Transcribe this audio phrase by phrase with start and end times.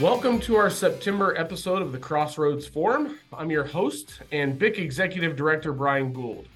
[0.00, 3.18] Welcome to our September episode of the Crossroads Forum.
[3.32, 6.46] I'm your host and BIC Executive Director Brian Gould.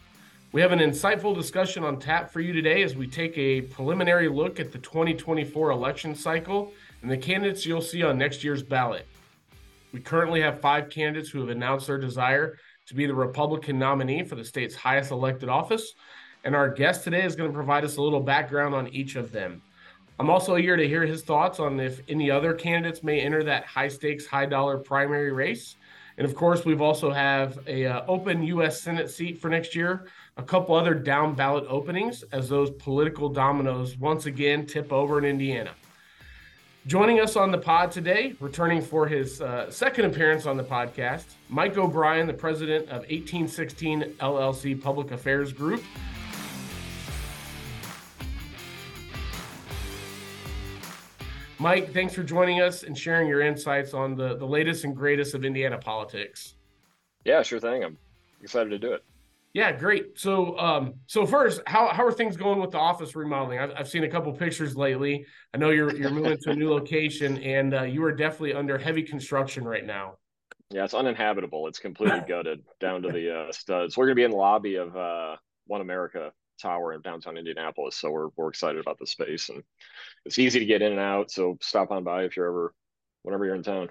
[0.53, 4.29] We have an insightful discussion on tap for you today as we take a preliminary
[4.29, 6.73] look at the 2024 election cycle
[7.03, 9.09] and the candidates you'll see on next year's ballot.
[9.93, 12.57] We currently have five candidates who have announced their desire
[12.87, 15.95] to be the Republican nominee for the state's highest elected office,
[16.45, 19.33] and our guest today is going to provide us a little background on each of
[19.33, 19.63] them.
[20.19, 23.65] I'm also here to hear his thoughts on if any other candidates may enter that
[23.65, 25.77] high stakes, high dollar primary race.
[26.19, 28.81] And of course, we've also have a uh, open U.S.
[28.81, 33.97] Senate seat for next year, a couple other down ballot openings as those political dominoes
[33.97, 35.73] once again tip over in Indiana.
[36.87, 41.25] Joining us on the pod today, returning for his uh, second appearance on the podcast,
[41.49, 45.83] Mike O'Brien, the president of 1816 LLC Public Affairs Group.
[51.63, 55.33] Mike, thanks for joining us and sharing your insights on the, the latest and greatest
[55.33, 56.57] of Indiana politics.
[57.25, 57.85] Yeah, sure thing.
[57.85, 57.97] I'm
[58.43, 59.05] excited to do it.
[59.55, 60.19] Yeah, great.
[60.19, 63.61] So, um, so first, how, how are things going with the office remodeling?
[63.61, 65.25] I've, I've seen a couple pictures lately.
[65.55, 68.77] I know you're you're moving to a new location, and uh, you are definitely under
[68.77, 70.15] heavy construction right now.
[70.71, 71.69] Yeah, it's uninhabitable.
[71.69, 73.97] It's completely gutted down to the uh, studs.
[73.97, 75.37] We're going to be in the lobby of uh,
[75.69, 79.63] One America Tower in downtown Indianapolis, so we're we're excited about the space, and
[80.25, 81.31] it's easy to get in and out.
[81.31, 82.75] So stop on by if you're ever,
[83.23, 83.89] whenever you're in town.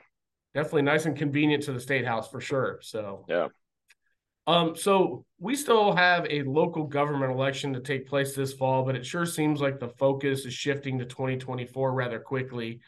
[0.53, 2.79] Definitely nice and convenient to the state house for sure.
[2.81, 3.47] So yeah.
[4.47, 8.95] Um, so we still have a local government election to take place this fall, but
[8.95, 12.81] it sure seems like the focus is shifting to 2024 rather quickly.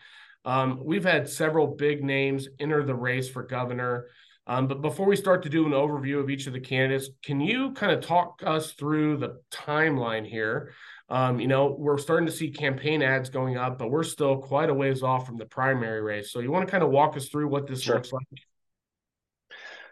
[0.45, 4.07] Um, we've had several big names enter the race for governor.
[4.45, 7.39] Um, but before we start to do an overview of each of the candidates, can
[7.39, 10.73] you kind of talk us through the timeline here?
[11.09, 14.69] Um, you know, we're starting to see campaign ads going up, but we're still quite
[14.69, 16.31] a ways off from the primary race.
[16.31, 17.95] So you want to kind of walk us through what this sure.
[17.95, 18.23] looks like?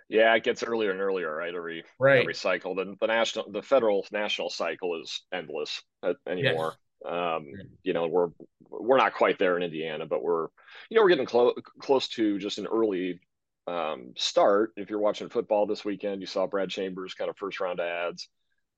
[0.09, 1.55] Yeah, it gets earlier and earlier, right?
[1.55, 2.19] Every right.
[2.19, 2.75] every cycle.
[2.75, 5.81] The, the national, the federal national cycle is endless
[6.27, 6.73] anymore.
[7.05, 7.13] Yes.
[7.13, 7.45] Um,
[7.83, 8.27] you know, we're
[8.69, 10.47] we're not quite there in Indiana, but we're
[10.89, 13.21] you know we're getting close close to just an early
[13.67, 14.71] um, start.
[14.75, 18.27] If you're watching football this weekend, you saw Brad Chambers kind of first round ads.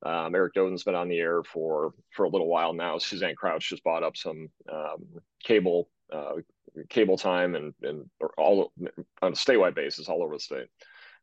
[0.06, 2.98] Um, Eric Doden's been on the air for for a little while now.
[2.98, 5.06] Suzanne Crouch just bought up some um,
[5.44, 6.36] cable uh,
[6.90, 8.74] cable time and and all
[9.22, 10.68] on a statewide basis all over the state.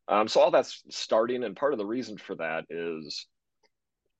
[0.07, 3.27] Um, so all that's starting, and part of the reason for that is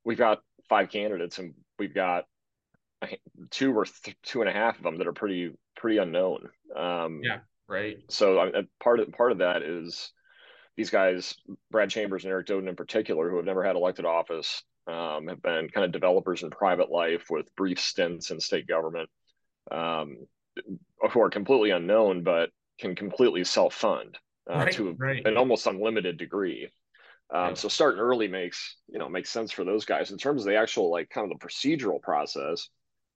[0.06, 2.26] we've got five candidates, and we've got
[3.50, 6.50] two or th- two and a half of them that are pretty pretty unknown.
[6.76, 7.40] Um, yeah,
[7.72, 7.98] right.
[8.10, 8.52] So I
[8.82, 10.12] part of part of that is
[10.78, 11.36] these guys,
[11.70, 15.42] Brad Chambers and Eric Doden in particular, who have never had elected office, um, have
[15.42, 19.10] been kind of developers in private life with brief stints in state government,
[19.72, 20.18] um,
[21.12, 22.50] who are completely unknown but
[22.80, 24.18] can completely self fund
[24.50, 25.26] uh, right, to right.
[25.26, 26.70] an almost unlimited degree.
[27.34, 27.58] Um, right.
[27.58, 30.58] So starting early makes you know makes sense for those guys in terms of the
[30.58, 32.70] actual like kind of the procedural process.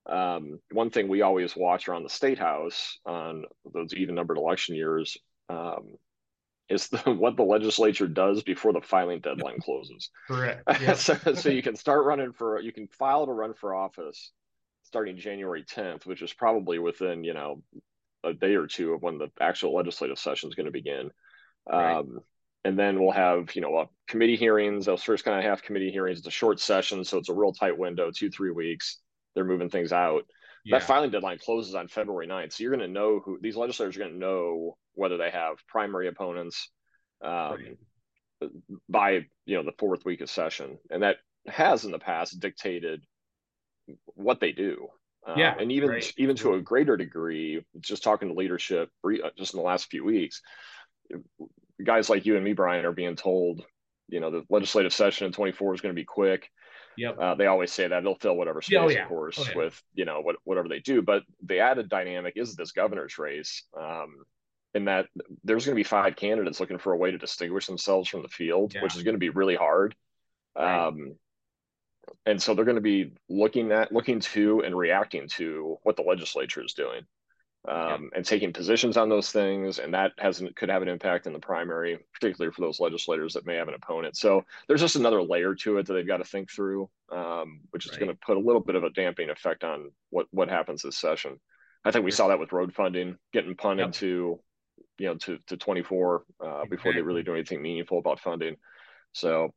[0.08, 4.76] Um, one thing we always watch around the state house on those even numbered election
[4.76, 5.18] years
[5.50, 5.96] um,
[6.70, 10.10] is the, what the legislature does before the filing deadline closes.
[10.28, 10.64] Correct.
[10.82, 10.98] Yep.
[10.98, 14.32] so, so you can start running for you can file to run for office
[14.84, 17.62] starting January 10th, which is probably within you know
[18.24, 21.12] a day or two of when the actual legislative session is going to begin.
[21.70, 21.98] Right.
[21.98, 22.20] Um,
[22.64, 24.88] and then we'll have, you know, committee hearings.
[24.88, 26.18] Those first kind of half committee hearings.
[26.18, 28.98] It's a short session, so it's a real tight window, two, three weeks.
[29.36, 30.24] They're moving things out.
[30.64, 30.80] Yeah.
[30.80, 32.54] That filing deadline closes on February 9th.
[32.54, 35.58] So you're going to know who these legislators are going to know whether they have
[35.68, 36.70] primary opponents
[37.24, 37.78] um,
[38.42, 38.50] right.
[38.90, 39.12] by,
[39.46, 40.80] you know, the fourth week of session.
[40.90, 43.04] And that has in the past dictated
[44.06, 44.88] what they do.
[45.28, 46.14] Um, yeah, and even right.
[46.18, 48.90] even to a greater degree, just talking to leadership
[49.38, 50.42] just in the last few weeks,
[51.84, 53.64] guys like you and me, Brian, are being told,
[54.08, 56.50] you know, the legislative session in 24 is going to be quick.
[56.98, 57.20] Yep.
[57.20, 59.04] Uh, they always say that they'll fill whatever space, oh, yeah.
[59.04, 59.58] of course, oh, yeah.
[59.58, 61.02] with you know what, whatever they do.
[61.02, 64.24] But the added dynamic is this governor's race, um,
[64.74, 65.08] in that
[65.44, 68.28] there's going to be five candidates looking for a way to distinguish themselves from the
[68.30, 68.84] field, yeah.
[68.84, 69.96] which is going to be really hard.
[70.56, 70.88] Right.
[70.88, 71.16] Um,
[72.26, 76.04] and so they're going to be looking at looking to and reacting to what the
[76.04, 77.02] legislature is doing
[77.68, 81.34] um, and taking positions on those things and that has could have an impact in
[81.34, 85.22] the primary particularly for those legislators that may have an opponent so there's just another
[85.22, 88.02] layer to it that they've got to think through um, which is right.
[88.02, 90.98] going to put a little bit of a damping effect on what what happens this
[90.98, 91.40] session
[91.84, 93.94] i think we saw that with road funding getting punted yep.
[93.94, 94.40] to
[94.98, 96.70] you know to, to 24 uh, exactly.
[96.70, 98.56] before they really do anything meaningful about funding
[99.14, 99.54] so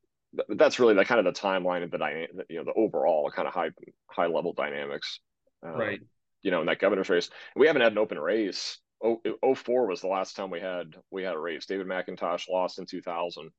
[0.49, 3.49] that's really the kind of the timeline of the dynamic, you know, the overall kind
[3.49, 3.71] of high
[4.07, 5.21] high level dynamics.
[5.63, 6.01] Um, right.
[6.49, 9.21] You know, in that governor's race, we haven't had an open race oh,
[9.55, 11.67] 04 was the last time we had we had a race.
[11.67, 13.51] David McIntosh lost in 2000.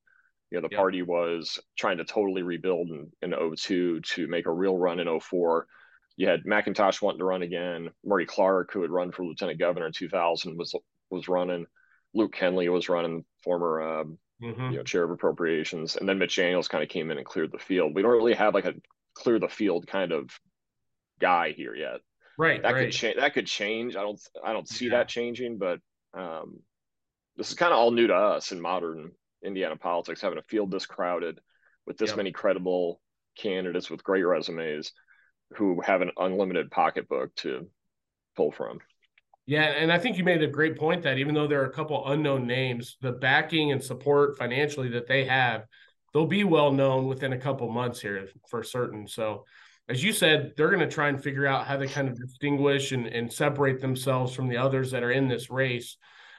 [0.51, 0.79] You know, the yep.
[0.79, 5.19] party was trying to totally rebuild in, in 02 to make a real run in
[5.19, 5.67] 04.
[6.17, 7.89] You had McIntosh wanting to run again.
[8.03, 10.73] Murray Clark, who had run for lieutenant governor in 2000, was
[11.09, 11.65] was running.
[12.13, 14.71] Luke Kenley was running, former um, mm-hmm.
[14.71, 17.51] you know chair of appropriations, and then Mitch Daniels kind of came in and cleared
[17.51, 17.93] the field.
[17.93, 18.73] We don't really have like a
[19.13, 20.31] clear the field kind of
[21.19, 21.99] guy here yet.
[22.39, 22.63] Right.
[22.63, 22.85] That right.
[22.85, 23.17] could change.
[23.17, 23.97] That could change.
[23.97, 24.19] I don't.
[24.41, 24.91] I don't see yeah.
[24.91, 25.57] that changing.
[25.57, 25.79] But
[26.13, 26.61] um,
[27.35, 29.11] this is kind of all new to us in modern
[29.43, 31.41] Indiana politics, having a field this crowded
[31.85, 32.17] with this yep.
[32.17, 33.01] many credible
[33.37, 34.93] candidates with great resumes
[35.57, 37.67] who have an unlimited pocketbook to
[38.37, 38.79] pull from.
[39.45, 41.73] Yeah, and I think you made a great point that even though there are a
[41.73, 45.65] couple unknown names, the backing and support financially that they have,
[46.13, 49.09] they'll be well known within a couple months here for certain.
[49.09, 49.43] So
[49.89, 52.91] as you said, they're going to try and figure out how to kind of distinguish
[52.91, 55.97] and, and separate themselves from the others that are in this race.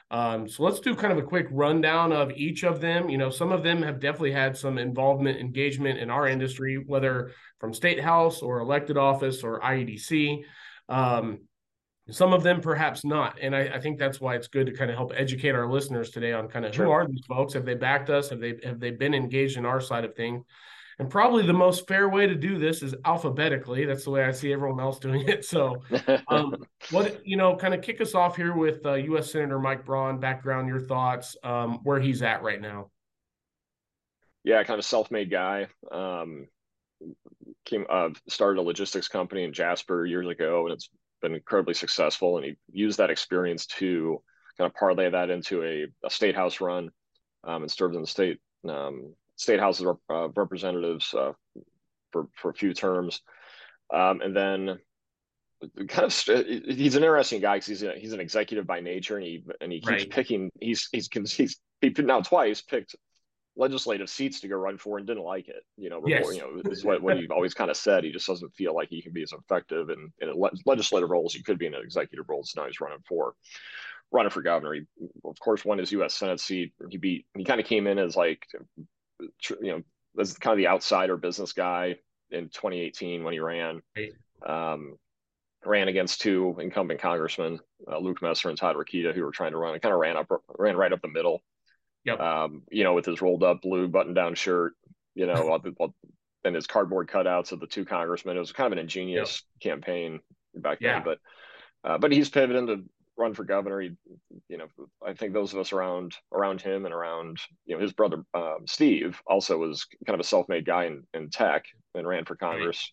[0.09, 3.09] Um, so let's do kind of a quick rundown of each of them.
[3.09, 7.31] You know, some of them have definitely had some involvement, engagement in our industry, whether
[7.59, 10.43] from state house or elected office or IEDC.
[10.89, 11.39] Um,
[12.09, 13.37] some of them perhaps not.
[13.41, 16.09] And I, I, think that's why it's good to kind of help educate our listeners
[16.09, 16.85] today on kind of sure.
[16.85, 17.53] who are these folks?
[17.53, 18.29] Have they backed us?
[18.29, 20.43] Have they have they been engaged in our side of things?
[21.01, 23.85] And probably the most fair way to do this is alphabetically.
[23.85, 25.43] That's the way I see everyone else doing it.
[25.43, 25.81] So,
[26.27, 29.31] um, what you know, kind of kick us off here with uh, U.S.
[29.31, 30.19] Senator Mike Braun.
[30.19, 32.91] Background, your thoughts, um, where he's at right now.
[34.43, 35.69] Yeah, kind of self-made guy.
[35.91, 36.47] Um,
[37.65, 40.91] came uh, started a logistics company in Jasper years ago, and it's
[41.23, 42.37] been incredibly successful.
[42.37, 44.21] And he used that experience to
[44.55, 46.91] kind of parlay that into a, a state house run,
[47.43, 48.37] um, and served in the state
[48.69, 51.33] um, state house of uh, representatives uh,
[52.11, 53.21] for for a few terms,
[53.91, 54.79] um, and then
[55.87, 59.25] kind of he's an interesting guy because he's a, he's an executive by nature, and
[59.25, 60.09] he and he keeps right.
[60.09, 60.51] picking.
[60.59, 62.95] He's he's he's he now twice picked
[63.55, 65.63] legislative seats to go run for and didn't like it.
[65.75, 66.25] You know, yes.
[66.31, 68.03] you know, is what, what he always kind of said.
[68.03, 70.33] He just doesn't feel like he can be as effective in, in
[70.65, 71.33] legislative roles.
[71.33, 72.43] He could be in an executive role.
[72.43, 73.33] So now he's running for
[74.11, 74.73] running for governor.
[74.73, 74.81] He,
[75.25, 76.13] of course, won his U.S.
[76.13, 76.73] Senate seat.
[76.89, 77.25] He beat.
[77.35, 78.45] He kind of came in as like
[79.61, 79.81] you know,
[80.15, 81.95] was kind of the outsider business guy
[82.29, 83.81] in 2018 when he ran.
[84.45, 84.97] Um,
[85.63, 87.59] ran against two incumbent congressmen,
[87.89, 89.73] uh, Luke Messer and Todd Rokita, who were trying to run.
[89.73, 90.27] and kind of ran up,
[90.57, 91.41] ran right up the middle.
[92.05, 92.19] Yep.
[92.19, 94.73] Um, you know, with his rolled up blue button down shirt,
[95.13, 95.59] you know,
[96.43, 98.35] and his cardboard cutouts of the two congressmen.
[98.35, 99.73] It was kind of an ingenious yep.
[99.73, 100.19] campaign
[100.55, 100.95] back yeah.
[100.95, 101.03] then.
[101.03, 101.19] But
[101.83, 102.83] uh, but he's pivoted to
[103.17, 103.81] run for governor.
[103.81, 103.91] He,
[104.47, 104.67] you know,
[105.05, 108.65] I think those of us around around him and around you know his brother um,
[108.67, 111.65] Steve also was kind of a self-made guy in, in tech
[111.95, 112.91] and ran for Congress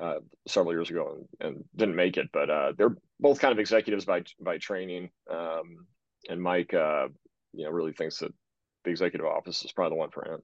[0.00, 2.28] uh, several years ago and, and, didn't make it.
[2.32, 5.10] But uh, they're both kind of executives by by training.
[5.30, 5.86] Um,
[6.28, 7.08] and Mike, uh,
[7.52, 8.32] you know, really thinks that
[8.84, 10.40] the executive office is probably the one for him.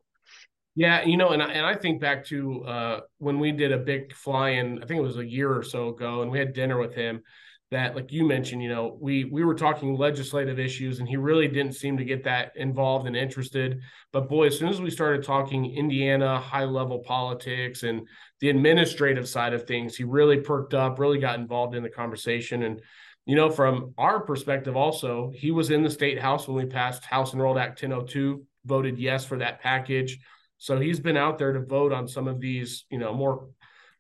[0.77, 3.79] Yeah, you know, and I, and I think back to uh, when we did a
[3.79, 6.79] big fly-in, I think it was a year or so ago, and we had dinner
[6.79, 7.23] with him
[7.71, 11.47] that like you mentioned you know we we were talking legislative issues and he really
[11.47, 13.81] didn't seem to get that involved and interested.
[14.13, 18.07] But boy as soon as we started talking indiana high level politics and
[18.41, 22.65] the administrative side of things he really perked up really got involved in the conversation.
[22.65, 22.81] And
[23.25, 27.05] you know from our perspective also he was in the state house when we passed
[27.05, 30.19] house enrolled act 1002 voted yes for that package.
[30.59, 33.49] So he's been out there to vote on some of these you know more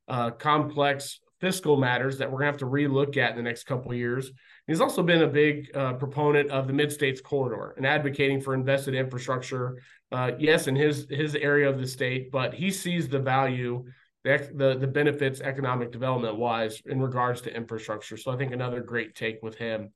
[0.09, 3.64] uh, complex fiscal matters that we're going to have to relook at in the next
[3.64, 4.30] couple of years.
[4.66, 8.54] He's also been a big uh, proponent of the Mid States Corridor and advocating for
[8.54, 9.78] invested infrastructure.
[10.12, 13.85] Uh, yes, in his his area of the state, but he sees the value,
[14.25, 18.16] the the, the benefits economic development wise in regards to infrastructure.
[18.16, 19.92] So I think another great take with him.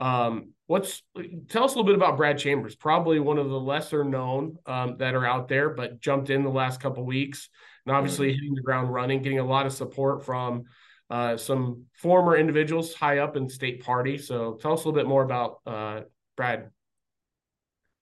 [0.00, 1.02] Um, what's
[1.48, 2.74] tell us a little bit about Brad Chambers?
[2.74, 6.50] Probably one of the lesser known um, that are out there, but jumped in the
[6.50, 7.48] last couple weeks
[7.86, 8.34] and obviously mm-hmm.
[8.34, 10.64] hitting the ground running, getting a lot of support from
[11.10, 14.16] uh, some former individuals high up in state party.
[14.16, 16.00] So tell us a little bit more about uh,
[16.36, 16.70] Brad.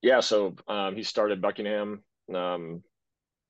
[0.03, 2.03] Yeah, so um, he started Buckingham
[2.35, 2.83] um,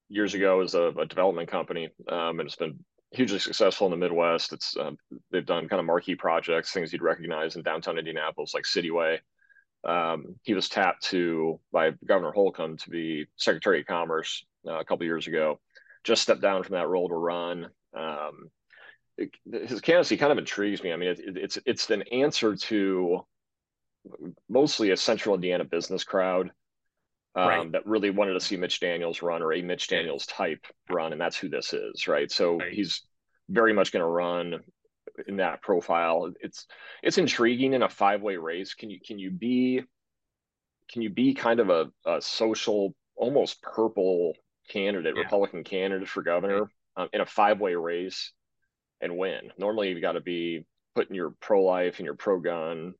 [0.09, 2.79] years ago as a, a development company, um, and it's been
[3.13, 4.53] hugely successful in the Midwest.
[4.53, 4.93] It's uh,
[5.31, 9.19] they've done kind of marquee projects, things you'd recognize in downtown Indianapolis, like Cityway.
[9.85, 14.85] Um, he was tapped to by Governor Holcomb to be Secretary of Commerce uh, a
[14.85, 15.61] couple years ago
[16.05, 17.69] just stepped down from that role to run.
[17.97, 18.51] Um,
[19.17, 19.31] it,
[19.69, 20.93] his candidacy kind of intrigues me.
[20.93, 23.21] I mean, it, it, it's it's an answer to
[24.49, 26.51] mostly a Central Indiana business crowd
[27.35, 27.73] um, right.
[27.73, 31.21] that really wanted to see Mitch Daniels run or a Mitch Daniels type run, and
[31.21, 32.31] that's who this is, right?
[32.31, 32.73] So right.
[32.73, 33.03] he's
[33.49, 34.61] very much going to run
[35.27, 36.33] in that profile.
[36.41, 36.67] It's
[37.03, 38.75] it's intriguing in a five way race.
[38.75, 39.83] Can you can you be
[40.91, 44.35] can you be kind of a, a social, almost purple
[44.71, 45.23] candidate, yeah.
[45.23, 48.33] Republican candidate for governor um, in a five way race
[49.01, 49.53] and win?
[49.59, 52.95] Normally, you've got to be putting your pro life and your pro gun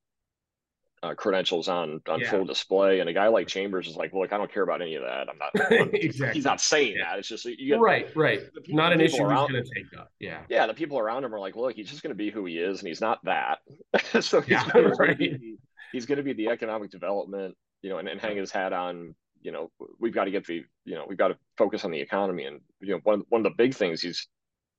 [1.03, 2.31] uh, credentials on on yeah.
[2.31, 3.01] full display.
[3.01, 5.29] And a guy like Chambers is like, look, I don't care about any of that.
[5.29, 5.73] I'm not.
[5.73, 6.35] I'm, exactly.
[6.35, 7.11] He's not saying yeah.
[7.11, 7.19] that.
[7.21, 8.41] It's just you right, right.
[8.55, 10.13] People, not an issue around, he's going to take up.
[10.19, 10.67] Yeah, yeah.
[10.67, 12.81] The people around him are like, look, he's just going to be who he is,
[12.81, 13.59] and he's not that.
[14.21, 15.11] so he's yeah, going right.
[15.11, 15.57] to be
[15.93, 19.15] he's going to be the economic development, you know, and, and hang his hat on.
[19.43, 22.01] You know, we've got to get the, you know, we've got to focus on the
[22.01, 24.27] economy, and you know, one one of the big things he's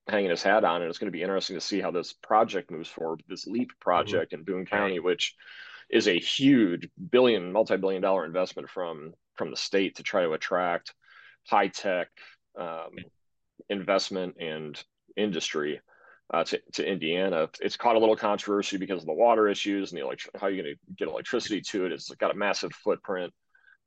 [0.10, 2.70] hanging his hat on, and it's going to be interesting to see how this project
[2.70, 3.24] moves forward.
[3.30, 3.80] This LEAP mm-hmm.
[3.80, 4.42] project mm-hmm.
[4.42, 5.34] in Boone County, which
[5.90, 10.94] is a huge billion, multi-billion dollar investment from from the state to try to attract
[11.48, 12.10] high tech
[12.60, 12.92] um,
[13.70, 14.84] investment and
[15.16, 15.80] industry
[16.34, 17.48] uh, to, to Indiana.
[17.62, 20.62] It's caught a little controversy because of the water issues and the elect- how you're
[20.62, 21.94] going to get electricity to it.
[21.94, 23.34] It's got a massive footprint.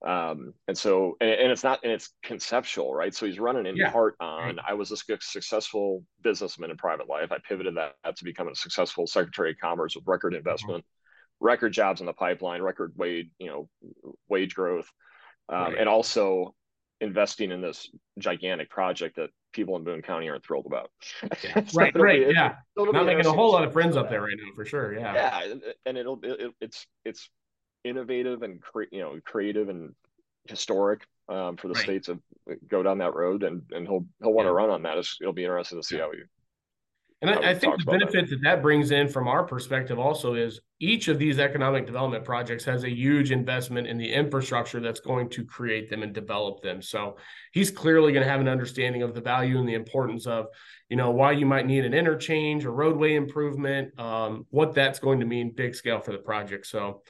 [0.06, 3.14] Um, and so, and, and, it's not, and it's conceptual, right?
[3.14, 3.90] So he's running in yeah.
[3.90, 7.32] part on, I was a successful businessman in private life.
[7.32, 10.80] I pivoted that to become a successful secretary of commerce with record investment.
[10.80, 10.88] Mm-hmm
[11.40, 13.68] record jobs in the pipeline, record wage, you know,
[14.28, 14.90] wage growth,
[15.48, 15.78] um, right.
[15.78, 16.54] and also
[17.00, 20.90] investing in this gigantic project that people in Boone County aren't thrilled about.
[21.74, 22.56] right, right, be, yeah.
[22.76, 24.94] Not making a whole lot of friends up there right now, for sure.
[24.94, 25.54] Yeah, yeah,
[25.86, 27.28] and it'll it, it's it's
[27.84, 29.94] innovative and cre- you know creative and
[30.48, 31.84] historic um, for the right.
[31.84, 32.20] state to
[32.68, 34.56] go down that road, and and he'll he'll want to yeah.
[34.56, 34.98] run on that.
[34.98, 36.18] It's, it'll be interesting to see how he
[37.24, 38.30] and I, I think the benefit that.
[38.30, 42.64] that that brings in from our perspective also is each of these economic development projects
[42.64, 46.82] has a huge investment in the infrastructure that's going to create them and develop them.
[46.82, 47.16] So
[47.52, 50.46] he's clearly going to have an understanding of the value and the importance of,
[50.90, 55.20] you know, why you might need an interchange or roadway improvement, um, what that's going
[55.20, 56.66] to mean big scale for the project.
[56.66, 57.02] So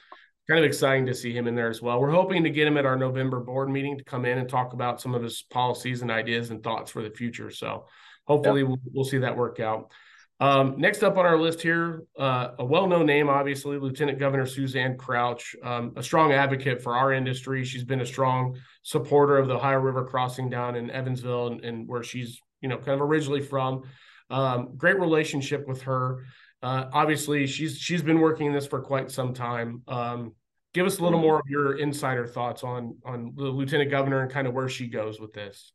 [0.47, 1.99] kind of exciting to see him in there as well.
[1.99, 4.73] We're hoping to get him at our November board meeting to come in and talk
[4.73, 7.49] about some of his policies and ideas and thoughts for the future.
[7.49, 7.85] So
[8.27, 9.91] hopefully we'll, we'll see that work out.
[10.39, 14.97] Um, next up on our list here, uh, a well-known name, obviously, Lieutenant Governor Suzanne
[14.97, 17.63] Crouch, um, a strong advocate for our industry.
[17.63, 21.87] She's been a strong supporter of the Ohio River crossing down in Evansville and, and
[21.87, 23.83] where she's, you know, kind of originally from.
[24.29, 26.25] Um, great relationship with her.
[26.61, 29.81] Uh, obviously, she's she's been working in this for quite some time.
[29.87, 30.33] Um,
[30.73, 34.31] give us a little more of your insider thoughts on on the lieutenant governor and
[34.31, 35.73] kind of where she goes with this.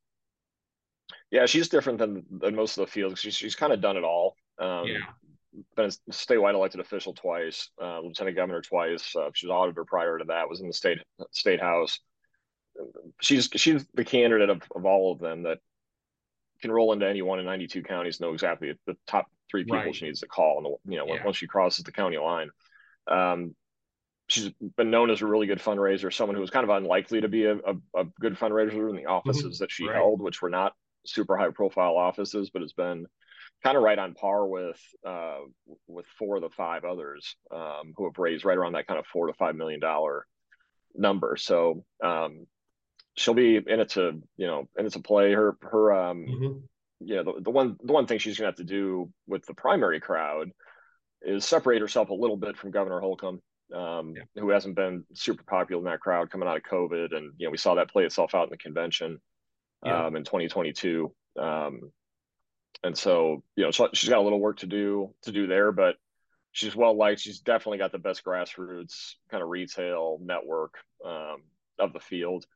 [1.31, 3.19] Yeah, she's different than, than most of the field.
[3.19, 4.37] She's she's kind of done it all.
[4.59, 4.99] Um, yeah.
[5.75, 9.15] Been a statewide elected official twice, uh, lieutenant governor twice.
[9.17, 10.49] Uh, she was auditor prior to that.
[10.49, 10.99] Was in the state
[11.33, 11.99] state house.
[13.21, 15.59] She's she's the candidate of, of all of them that
[16.63, 19.95] can roll into any one in 92 counties, know exactly the top three people right.
[19.95, 21.25] she needs to call, and you know yeah.
[21.25, 22.51] once she crosses the county line.
[23.07, 23.55] Um,
[24.29, 27.29] she's been known as a really good fundraiser, someone who was kind of unlikely to
[27.29, 29.65] be a, a, a good fundraiser in the offices mm-hmm.
[29.65, 29.97] that she right.
[29.97, 33.07] held, which were not super high profile offices, but has been
[33.63, 35.39] kind of right on par with uh,
[35.87, 39.07] with four of the five others um, who have raised right around that kind of
[39.07, 40.27] four to five million dollar
[40.95, 41.37] number.
[41.37, 42.47] So um,
[43.17, 46.59] she'll be in it to you know in it's a play her her um, mm-hmm.
[47.01, 49.55] You know the, the one the one thing she's gonna have to do with the
[49.55, 50.51] primary crowd
[51.23, 53.41] is separate herself a little bit from Governor Holcomb.
[53.75, 54.23] Um, yeah.
[54.43, 57.51] Who hasn't been super popular in that crowd coming out of COVID, and you know
[57.51, 59.21] we saw that play itself out in the convention
[59.85, 60.07] yeah.
[60.07, 61.13] um, in 2022.
[61.39, 61.93] Um,
[62.83, 65.97] and so, you know, she's got a little work to do to do there, but
[66.53, 67.21] she's well liked.
[67.21, 71.43] She's definitely got the best grassroots kind of retail network um,
[71.79, 72.47] of the field,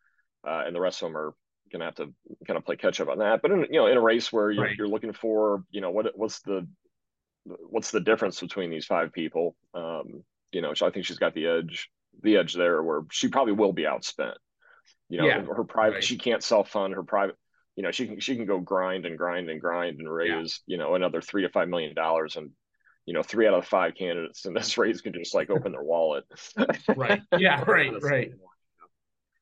[0.46, 1.34] uh, and the rest of them are
[1.80, 2.12] to have to
[2.46, 3.42] kind of play catch up on that.
[3.42, 4.76] But in you know, in a race where you're, right.
[4.76, 6.66] you're looking for, you know, what what's the
[7.44, 9.56] what's the difference between these five people?
[9.74, 11.90] Um, you know, I think she's got the edge
[12.22, 14.34] the edge there where she probably will be outspent.
[15.08, 16.04] You know, yeah, her private right.
[16.04, 17.36] she can't self fund her private.
[17.76, 20.74] You know, she can she can go grind and grind and grind and raise yeah.
[20.74, 22.50] you know another three to five million dollars and
[23.06, 25.82] you know three out of five candidates in this race can just like open their
[25.82, 26.24] wallet.
[26.96, 27.22] right.
[27.36, 27.64] Yeah.
[27.66, 27.92] Right.
[28.02, 28.32] right.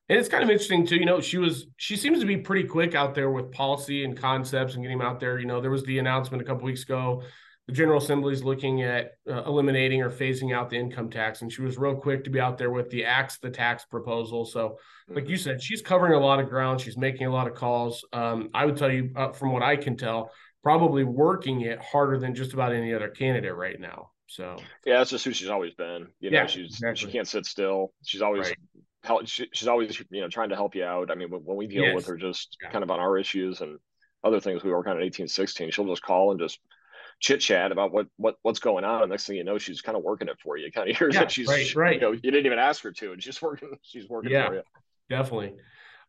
[0.09, 0.97] And it's kind of interesting too.
[0.97, 4.17] You know, she was she seems to be pretty quick out there with policy and
[4.17, 5.39] concepts and getting them out there.
[5.39, 7.23] You know, there was the announcement a couple weeks ago
[7.67, 11.51] the General Assembly is looking at uh, eliminating or phasing out the income tax, and
[11.51, 14.45] she was real quick to be out there with the axe the tax proposal.
[14.45, 15.43] So, like you mm-hmm.
[15.43, 16.81] said, she's covering a lot of ground.
[16.81, 18.03] She's making a lot of calls.
[18.11, 20.31] Um, I would tell you, uh, from what I can tell,
[20.61, 24.11] probably working it harder than just about any other candidate right now.
[24.27, 26.07] So, yeah, that's just who she's always been.
[26.19, 27.07] You know, yeah, she's exactly.
[27.07, 27.93] she can't sit still.
[28.03, 28.57] She's always right.
[29.03, 31.11] Help, she, she's always you know trying to help you out.
[31.11, 31.95] I mean, when, we deal yes.
[31.95, 32.69] with her, just yeah.
[32.69, 33.79] kind of on our issues and
[34.23, 35.71] other things, we work on at eighteen sixteen.
[35.71, 36.59] She'll just call and just
[37.19, 39.01] chit chat about what what what's going on.
[39.01, 40.71] And next thing you know, she's kind of working it for you.
[40.71, 41.95] Kind of hears yeah, that she's right, right.
[41.95, 43.75] You, know, you didn't even ask her to, and she's working.
[43.81, 44.61] She's working yeah, for you.
[45.09, 45.53] Definitely.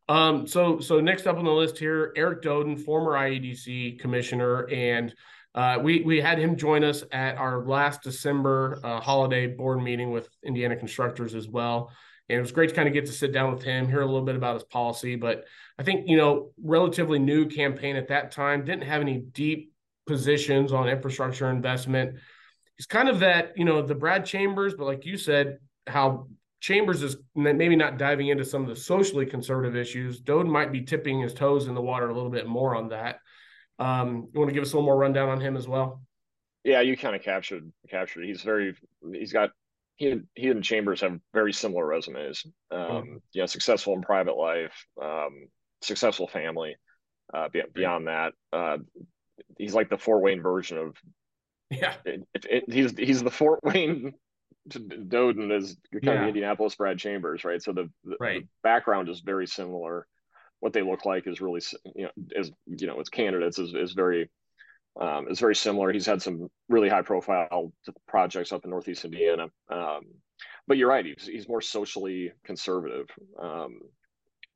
[0.09, 5.15] Um, so so next up on the list here, Eric Doden, former IEDC commissioner, and
[5.55, 10.11] uh, we we had him join us at our last December uh, holiday board meeting
[10.11, 11.91] with Indiana constructors as well.
[12.29, 14.07] And it was great to kind of get to sit down with him, hear a
[14.07, 15.17] little bit about his policy.
[15.17, 15.45] But
[15.79, 19.73] I think, you know, relatively new campaign at that time, didn't have any deep
[20.07, 22.17] positions on infrastructure investment.
[22.77, 26.29] He's kind of that, you know, the Brad Chambers, but like you said, how
[26.61, 30.23] Chambers is maybe not diving into some of the socially conservative issues.
[30.23, 33.19] Doden might be tipping his toes in the water a little bit more on that.
[33.79, 36.01] Um, you want to give us a little more rundown on him as well?
[36.65, 38.25] Yeah, you kind of captured captured.
[38.25, 38.75] He's very
[39.13, 39.51] he's got
[39.97, 42.45] he and, he and Chambers have very similar resumes.
[42.71, 43.17] Um, mm-hmm.
[43.33, 45.49] You know, successful in private life, um,
[45.83, 46.77] successful family.
[47.33, 48.77] Uh, beyond that, uh,
[49.59, 50.97] he's like the Fort Wayne version of
[51.71, 51.95] yeah.
[52.05, 54.15] It, it, it, he's he's the Fort Wayne
[54.69, 56.13] Doden is kind yeah.
[56.13, 57.63] of the Indianapolis Brad Chambers, right?
[57.63, 58.43] So the, the, right.
[58.43, 60.07] the, background is very similar.
[60.61, 61.61] What they look like is really,
[61.95, 64.31] you know, is you know, as candidates is, is very,
[65.01, 65.93] um, is very similar.
[65.93, 67.73] He's had some really high profile
[68.07, 70.03] projects up in Northeast Indiana, um,
[70.67, 71.05] but you're right.
[71.05, 73.07] He's he's more socially conservative
[73.41, 73.81] um,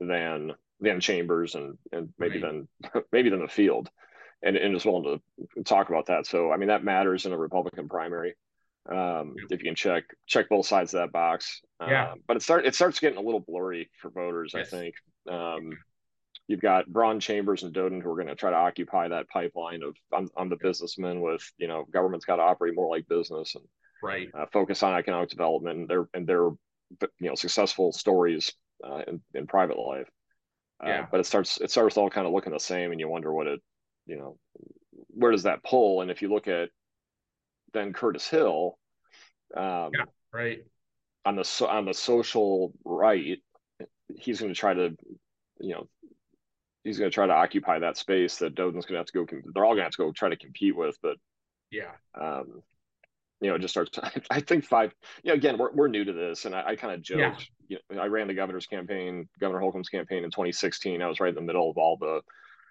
[0.01, 2.67] than than Chambers and and maybe right.
[2.83, 3.91] than maybe than the field,
[4.43, 5.21] and and is willing
[5.57, 6.27] to talk about that.
[6.27, 8.35] So I mean that matters in a Republican primary
[8.91, 11.61] um, if you can check check both sides of that box.
[11.81, 12.13] Yeah.
[12.13, 14.53] Um, but it start it starts getting a little blurry for voters.
[14.55, 14.73] Yes.
[14.73, 14.95] I think
[15.31, 15.71] um,
[16.49, 19.83] you've got Braun Chambers and Doden who are going to try to occupy that pipeline
[19.83, 23.55] of I'm, I'm the businessman with you know government's got to operate more like business
[23.55, 23.65] and
[24.03, 28.53] right uh, focus on economic development and their and their you know successful stories
[28.85, 30.09] uh, in, in private life.
[30.85, 31.07] Uh, yeah.
[31.11, 33.47] but it starts it starts all kind of looking the same, and you wonder what
[33.47, 33.61] it
[34.07, 34.39] you know
[35.09, 36.01] where does that pull?
[36.01, 36.71] And if you look at
[37.73, 38.79] then Curtis Hill.
[39.57, 40.65] Um, yeah, right.
[41.25, 43.39] On the so on the social right,
[44.09, 44.97] he's going to try to,
[45.61, 45.89] you know,
[46.89, 49.27] he's going to try to occupy that space that Doden's going to have to go.
[49.55, 51.17] They're all going to have to go try to compete with, but
[51.71, 52.63] yeah, um,
[53.41, 53.99] you know, it just starts.
[54.31, 54.95] I think five.
[55.23, 57.51] You know, again, we're we're new to this, and I, I kind of joked.
[57.69, 57.79] Yeah.
[57.91, 61.03] You know, I ran the governor's campaign, Governor Holcomb's campaign in 2016.
[61.03, 62.23] I was right in the middle of all the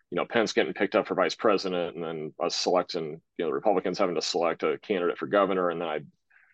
[0.09, 3.47] you know, Pence getting picked up for vice president and then us selecting, you know,
[3.47, 5.69] the Republicans having to select a candidate for governor.
[5.69, 5.99] And then I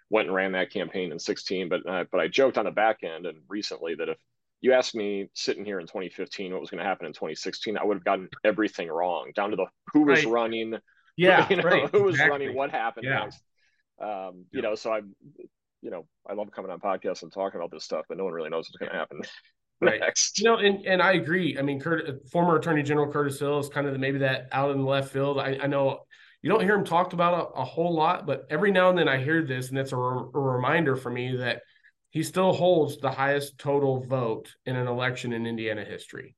[0.10, 1.70] went and ran that campaign in 16.
[1.70, 4.18] But, uh, but I joked on the back end and recently that if
[4.64, 7.84] you asked me sitting here in 2015 what was going to happen in 2016, I
[7.84, 10.34] would have gotten everything wrong down to the who was right.
[10.34, 10.76] running.
[11.16, 11.48] Yeah.
[11.48, 11.88] You know, right.
[11.92, 12.48] who was exactly.
[12.48, 13.20] running, what happened yeah.
[13.20, 13.40] next.
[14.02, 15.02] Um, you know, so I,
[15.84, 18.34] you know, I love coming on podcasts and talking about this stuff, but no one
[18.34, 19.22] really knows what's going to happen
[19.82, 20.00] right.
[20.00, 20.40] next.
[20.40, 21.56] You know, and, and I agree.
[21.60, 24.72] I mean, Kurt, former Attorney General Curtis Hill is kind of the, maybe that out
[24.72, 25.38] in the left field.
[25.38, 26.00] I, I know
[26.42, 29.08] you don't hear him talked about a, a, whole lot, but every now and then
[29.08, 31.62] I hear this, and it's a, re- a reminder for me that
[32.14, 36.36] he still holds the highest total vote in an election in Indiana history.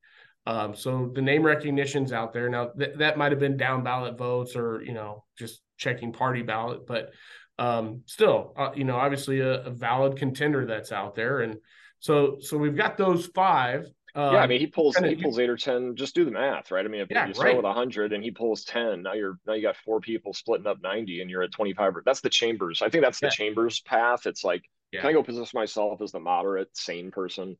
[0.47, 2.69] Um, so the name recognition's out there now.
[2.77, 6.87] Th- that might have been down ballot votes or you know just checking party ballot,
[6.87, 7.11] but
[7.59, 11.57] um, still, uh, you know, obviously a, a valid contender that's out there and
[12.05, 13.85] so so we've got those five.
[14.13, 15.95] Um, yeah, I mean he pulls he pulls eight or ten.
[15.95, 16.85] Just do the math, right?
[16.85, 17.57] I mean, if yeah, you start right.
[17.57, 20.77] with hundred and he pulls ten, now you're now you got four people splitting up
[20.83, 21.93] ninety, and you're at twenty five.
[22.05, 22.83] That's the Chambers.
[22.83, 23.31] I think that's the yeah.
[23.31, 24.27] Chambers path.
[24.27, 25.01] It's like yeah.
[25.01, 27.57] can I go position myself as the moderate, sane person,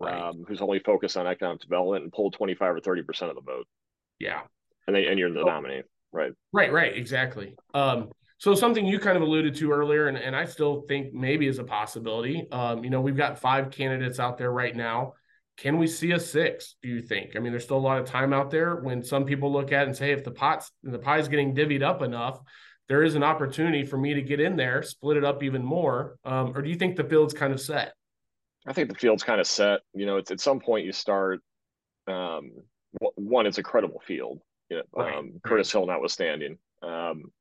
[0.00, 0.20] right.
[0.20, 3.36] um, who's only focused on economic development and pull twenty five or thirty percent of
[3.36, 3.66] the vote.
[4.18, 4.40] Yeah,
[4.86, 5.46] and they and you're the oh.
[5.46, 6.32] nominee, right?
[6.52, 7.54] Right, right, exactly.
[7.74, 11.46] Um, so something you kind of alluded to earlier, and, and I still think maybe
[11.46, 12.48] is a possibility.
[12.50, 15.14] Um, you know, we've got five candidates out there right now.
[15.56, 16.74] Can we see a six?
[16.82, 17.36] Do you think?
[17.36, 18.76] I mean, there's still a lot of time out there.
[18.76, 22.02] When some people look at and say, if the pot's the pie's getting divvied up
[22.02, 22.40] enough,
[22.92, 26.18] there is an opportunity for me to get in there, split it up even more.
[26.26, 27.94] Um, or do you think the field's kind of set?
[28.66, 29.80] I think the field's kind of set.
[29.94, 31.40] You know, it's at some point you start.
[32.06, 32.50] Um,
[33.14, 34.40] one, it's a credible field.
[34.68, 35.14] You know, right.
[35.14, 36.58] um, Curtis Hill notwithstanding.
[36.82, 37.32] Um,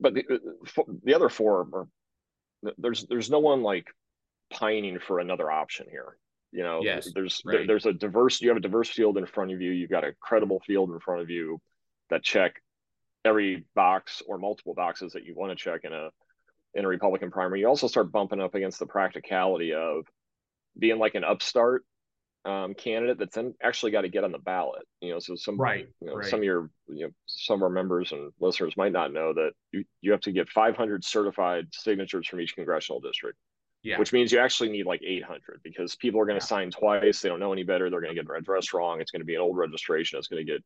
[0.00, 1.86] but the, uh, the other four are
[2.78, 3.88] there's there's no one like
[4.50, 6.16] pining for another option here.
[6.50, 7.58] You know, yes, there's right.
[7.58, 9.70] there, there's a diverse you have a diverse field in front of you.
[9.70, 11.60] You've got a credible field in front of you
[12.08, 12.61] that check
[13.24, 16.10] every box or multiple boxes that you want to check in a
[16.74, 17.60] in a Republican primary.
[17.60, 20.06] You also start bumping up against the practicality of
[20.78, 21.84] being like an upstart
[22.44, 24.82] um, candidate that's then actually got to get on the ballot.
[25.00, 26.26] You know, so some right, you know, right.
[26.26, 29.52] some of your you know some of our members and listeners might not know that
[29.70, 33.38] you, you have to get 500 certified signatures from each congressional district.
[33.82, 33.98] Yeah.
[33.98, 36.48] Which means you actually need like 800 because people are going to yeah.
[36.48, 37.20] sign twice.
[37.20, 37.90] They don't know any better.
[37.90, 39.00] They're going to get the address wrong.
[39.00, 40.20] It's going to be an old registration.
[40.20, 40.62] It's going to get,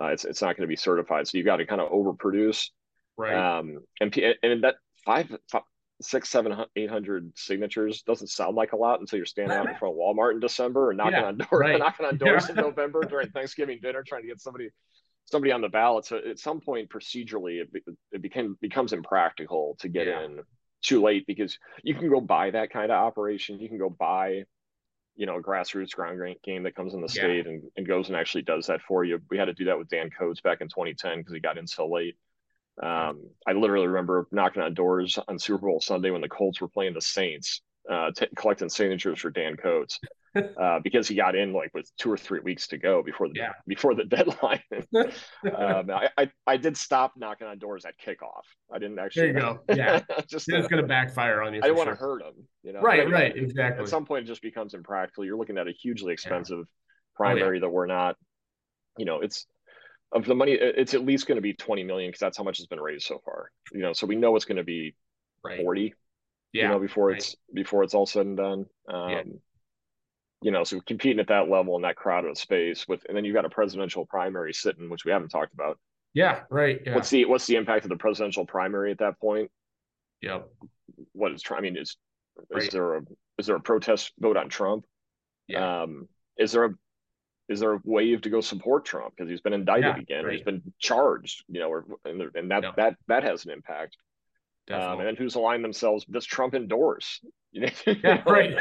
[0.00, 1.26] uh, it's, it's not going to be certified.
[1.26, 2.70] So you've got to kind of overproduce.
[3.16, 3.34] Right.
[3.34, 5.62] Um, and and that five, five
[6.00, 9.76] six, seven, eight hundred signatures doesn't sound like a lot until you're standing out in
[9.76, 11.78] front of Walmart in December and knocking yeah, on doors, right.
[11.78, 12.50] knocking on doors yeah.
[12.50, 14.70] in November during Thanksgiving dinner, trying to get somebody
[15.24, 16.04] somebody on the ballot.
[16.06, 17.82] So at some point, procedurally, it,
[18.12, 20.24] it became becomes impractical to get yeah.
[20.24, 20.40] in
[20.82, 23.58] too late because you can go buy that kind of operation.
[23.58, 24.44] You can go buy,
[25.16, 28.16] you know, a grassroots ground game that comes in the state and, and goes and
[28.16, 29.20] actually does that for you.
[29.30, 31.66] We had to do that with Dan Coats back in 2010 because he got in
[31.66, 32.16] so late.
[32.82, 36.68] Um, I literally remember knocking on doors on Super Bowl Sunday when the Colts were
[36.68, 39.98] playing the Saints, uh, t- collecting signatures for Dan Coats
[40.60, 43.34] uh, because he got in like with two or three weeks to go before the
[43.36, 43.52] yeah.
[43.66, 44.62] before the deadline.
[44.94, 48.42] um, I, I, I did stop knocking on doors at kickoff.
[48.72, 49.32] I didn't actually.
[49.32, 49.60] There you go.
[49.74, 51.60] Yeah, just it's going to backfire on you.
[51.60, 51.86] I didn't sure.
[51.86, 52.34] want to hurt him.
[52.62, 53.82] You know, right, but, right, exactly.
[53.82, 55.24] At some point, it just becomes impractical.
[55.24, 57.16] You're looking at a hugely expensive yeah.
[57.16, 57.60] primary oh, yeah.
[57.60, 58.16] that we're not.
[58.98, 59.46] You know, it's
[60.12, 62.58] of the money it's at least going to be 20 million because that's how much
[62.58, 64.94] has been raised so far you know so we know it's going to be
[65.44, 65.60] right.
[65.60, 65.94] 40
[66.56, 67.18] yeah you know before right.
[67.18, 69.22] it's before it's all said and done um yeah.
[70.42, 73.34] you know so competing at that level in that crowded space with and then you've
[73.34, 75.78] got a presidential primary sitting which we haven't talked about
[76.14, 76.94] yeah right yeah.
[76.94, 79.50] what's the what's the impact of the presidential primary at that point
[80.22, 80.40] yeah
[81.12, 81.96] what is i mean is
[82.50, 82.62] right.
[82.62, 83.02] is there a
[83.38, 84.84] is there a protest vote on trump
[85.48, 85.82] yeah.
[85.82, 86.70] um is there a
[87.48, 90.24] is there a wave to go support Trump because he's been indicted yeah, again?
[90.24, 90.34] Right.
[90.34, 93.96] He's been charged, you know, or, and, and that that that has an impact.
[94.70, 96.04] Um, and then who's aligned themselves?
[96.04, 97.20] Does Trump endorse?
[97.52, 98.54] Yeah, right.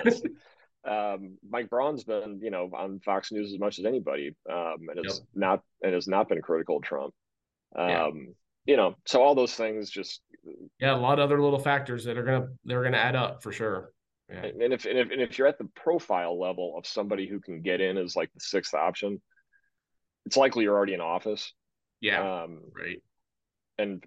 [0.87, 4.99] um, Mike Braun's been, you know, on Fox News as much as anybody, um, and
[5.03, 5.27] it's yep.
[5.33, 7.13] not and has not been critical of Trump.
[7.75, 8.11] Um, yeah.
[8.67, 10.21] You know, so all those things just
[10.79, 13.51] yeah, a lot of other little factors that are gonna they're gonna add up for
[13.51, 13.91] sure.
[14.29, 14.45] Yeah.
[14.45, 17.61] And if, and if and if you're at the profile level of somebody who can
[17.61, 19.21] get in as like the sixth option,
[20.25, 21.53] it's likely you're already in office.
[22.01, 22.43] Yeah.
[22.43, 23.03] Um, right.
[23.77, 24.03] And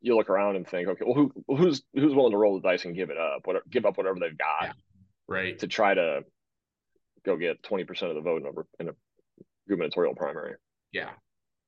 [0.00, 2.84] you look around and think, okay, well, who who's who's willing to roll the dice
[2.84, 4.72] and give it up, whatever, give up whatever they've got, yeah.
[5.26, 6.20] right, to try to
[7.24, 8.92] go get twenty percent of the vote in a, in a
[9.68, 10.54] gubernatorial primary.
[10.92, 11.10] Yeah,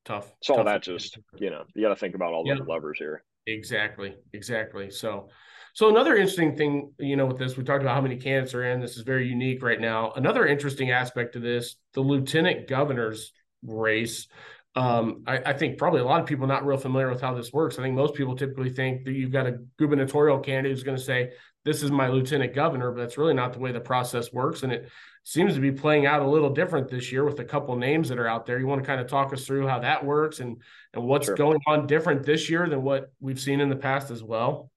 [0.05, 0.33] tough.
[0.43, 0.59] So tough.
[0.59, 3.25] all that just you know you got to think about all those levers here.
[3.47, 4.90] Exactly, exactly.
[4.90, 5.29] So
[5.75, 8.64] so another interesting thing, you know, with this, we talked about how many candidates are
[8.64, 8.81] in.
[8.81, 10.12] This is very unique right now.
[10.16, 14.27] Another interesting aspect of this, the lieutenant governor's race.
[14.76, 17.52] Um, I, I, think probably a lot of people not real familiar with how this
[17.52, 17.76] works.
[17.76, 21.02] I think most people typically think that you've got a gubernatorial candidate who's going to
[21.02, 21.33] say,
[21.64, 24.72] "This is my lieutenant governor," but that's really not the way the process works, and
[24.72, 24.88] it
[25.24, 28.20] seems to be playing out a little different this year with a couple names that
[28.20, 28.61] are out there.
[28.61, 30.62] You want to kind of talk us through how that works and
[30.94, 31.35] and what's sure.
[31.35, 34.70] going on different this year than what we've seen in the past as well.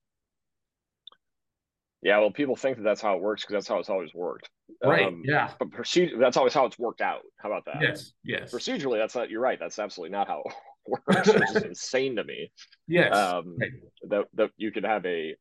[2.03, 4.49] Yeah, well, people think that that's how it works because that's how it's always worked.
[4.83, 5.07] Right.
[5.07, 5.51] Um, yeah.
[5.57, 7.21] But procedure that's always how it's worked out.
[7.37, 7.81] How about that?
[7.81, 8.11] Yes.
[8.25, 8.53] Yes.
[8.53, 9.29] Procedurally, that's not.
[9.29, 9.57] You're right.
[9.57, 10.43] That's absolutely not how
[10.85, 11.27] it works.
[11.27, 12.51] Which is insane to me.
[12.87, 13.15] Yes.
[13.15, 13.71] Um, right.
[14.09, 15.35] that that you could have a,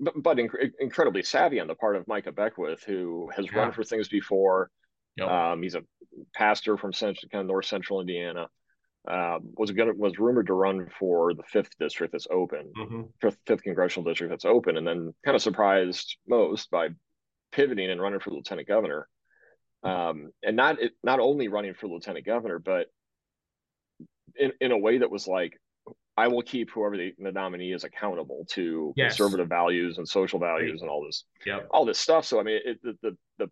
[0.00, 3.58] but, but inc- incredibly savvy on the part of Micah Beckwith, who has yeah.
[3.58, 4.70] run for things before.
[5.16, 5.28] Yep.
[5.28, 5.82] Um, he's a
[6.34, 8.48] pastor from central, kind of north central Indiana
[9.06, 13.02] uh, was going was rumored to run for the fifth district that's open, mm-hmm.
[13.20, 16.88] fifth, fifth congressional district that's open, and then kind of surprised most by
[17.52, 19.08] pivoting and running for lieutenant governor,
[19.82, 22.88] um, and not not only running for lieutenant governor, but
[24.34, 25.58] in in a way that was like,
[26.16, 29.16] I will keep whoever the, the nominee is accountable to yes.
[29.16, 31.68] conservative values and social values and all this, yep.
[31.70, 32.24] all this stuff.
[32.24, 33.50] So I mean, it, the, the the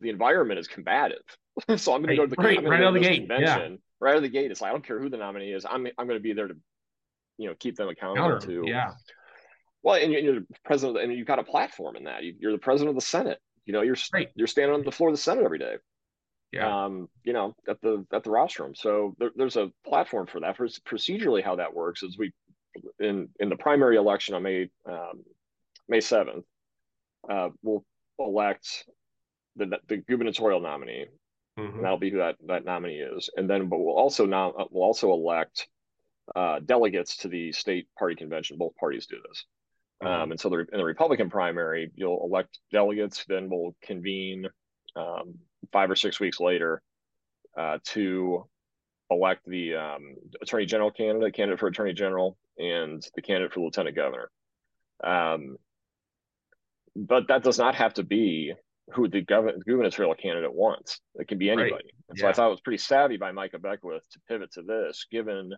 [0.00, 1.22] the environment is combative.
[1.76, 3.20] so I'm going to go to the, right, right out of the gate.
[3.20, 3.72] convention.
[3.72, 5.64] Yeah right out of the gate, it's like I don't care who the nominee is.
[5.64, 6.56] I'm I'm going to be there to,
[7.38, 8.64] you know, keep them accountable Counter, to.
[8.66, 8.92] Yeah.
[9.82, 12.22] Well, and you're the president, and you've got a platform in that.
[12.22, 13.38] You're the president of the Senate.
[13.66, 14.28] You know, you're right.
[14.34, 15.76] you're standing on the floor of the Senate every day.
[16.52, 16.84] Yeah.
[16.84, 18.74] Um, you know, at the at the rostrum.
[18.74, 20.56] So there, there's a platform for that.
[20.56, 22.32] For procedurally, how that works is we
[23.00, 25.24] in in the primary election on May um,
[25.88, 26.44] May seventh,
[27.28, 27.84] uh, we'll
[28.18, 28.86] elect
[29.56, 31.06] the the gubernatorial nominee
[31.58, 31.82] Mm-hmm.
[31.82, 33.30] that'll be who that, that nominee is.
[33.36, 35.68] And then, but we'll also now uh, we'll also elect
[36.34, 38.58] uh, delegates to the state party convention.
[38.58, 39.44] Both parties do this.
[40.02, 40.22] Mm-hmm.
[40.22, 43.24] Um, and so the, in the Republican primary, you'll elect delegates.
[43.28, 44.46] Then we'll convene
[44.96, 45.34] um,
[45.72, 46.82] five or six weeks later
[47.56, 48.46] uh, to
[49.10, 53.94] elect the um, attorney general candidate, candidate for attorney general, and the candidate for lieutenant
[53.94, 54.30] governor.
[55.02, 55.56] Um,
[56.96, 58.54] but that does not have to be
[58.92, 61.00] who the governor, gubernatorial candidate wants.
[61.14, 61.72] It can be anybody.
[61.72, 61.84] Right.
[62.10, 62.30] And so yeah.
[62.30, 65.54] I thought it was pretty savvy by Micah Beckwith to pivot to this, given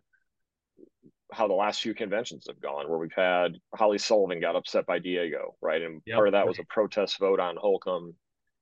[1.33, 4.99] how the last few conventions have gone, where we've had Holly Sullivan got upset by
[4.99, 5.83] Diego, right?
[5.83, 6.17] And yep.
[6.17, 8.15] part of that was a protest vote on Holcomb,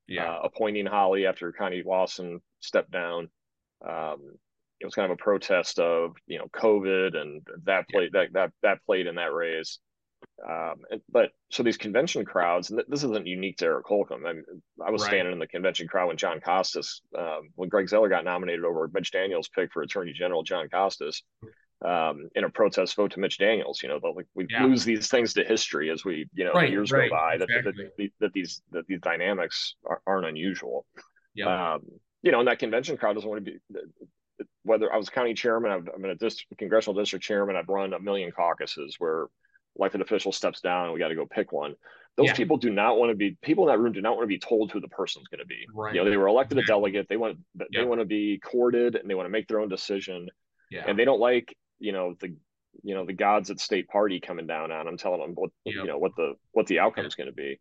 [0.07, 3.29] yeah, uh, appointing Holly after Connie Lawson stepped down.
[3.87, 4.37] Um,
[4.81, 8.53] it was kind of a protest of you know COVID and that played that that
[8.63, 9.79] that played in that race.
[10.47, 14.27] Um, but so these convention crowds, and this isn't unique to Eric Holcomb.
[14.27, 14.45] I, mean,
[14.85, 15.09] I was right.
[15.09, 18.91] standing in the convention crowd when Jon Costas, um, when Greg Zoeller got nominated over
[18.93, 21.23] Mitch Daniels' pick for Attorney General Jon Costas,
[21.85, 23.81] um, in a protest vote to Mitch Daniels.
[23.83, 24.65] You know, like we yeah.
[24.65, 27.39] lose these things to history as we, you know, right, years right, go by.
[27.39, 27.91] That, exactly.
[27.99, 30.85] that, that, these that these dynamics are, not unusual.
[31.35, 31.75] Yeah.
[31.75, 31.83] Um,
[32.23, 33.59] you know, and that convention crowd doesn't want to be.
[34.65, 37.55] Whether I was county chairman, I've, I'm in a district, congressional district chairman.
[37.55, 39.27] I've run a million caucuses where
[39.77, 41.75] elected official steps down and we got to go pick one.
[42.17, 42.35] Those yeah.
[42.35, 44.39] people do not want to be people in that room do not want to be
[44.39, 45.67] told who the person's going to be.
[45.75, 45.95] Right.
[45.95, 47.09] You know, they were elected a delegate.
[47.09, 47.39] They want
[47.73, 50.29] they want to be courted and they want to make their own decision.
[50.71, 50.85] Yeah.
[50.87, 52.37] And they don't like you know the
[52.83, 55.75] you know the gods at state party coming down on them, telling them what yep.
[55.75, 57.61] you know what the what the outcome is going to be.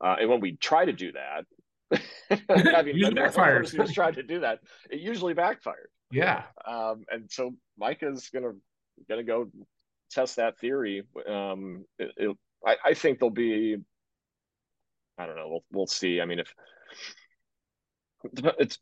[0.00, 1.44] Uh, and when we try to do that,
[2.74, 3.74] having been backfires.
[3.74, 4.58] who's tried to do that,
[4.90, 5.88] it usually backfired.
[6.10, 6.42] Yeah.
[6.66, 8.52] Um, and so Micah's gonna
[9.08, 9.48] gonna go
[10.12, 11.02] test that theory.
[11.28, 13.76] Um, it, it, I, I think there'll be.
[15.18, 15.48] I don't know.
[15.48, 16.20] We'll we'll see.
[16.20, 16.54] I mean, if
[18.58, 18.78] it's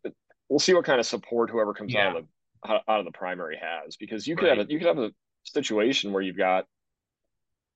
[0.49, 2.09] we'll see what kind of support whoever comes yeah.
[2.09, 4.59] out of the out of the primary has because you could right.
[4.59, 5.11] have a, you could have a
[5.45, 6.67] situation where you've got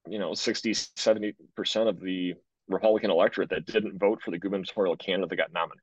[0.07, 2.35] you know 60 70 percent of the
[2.69, 5.81] republican electorate that didn't vote for the gubernatorial candidate that got nominated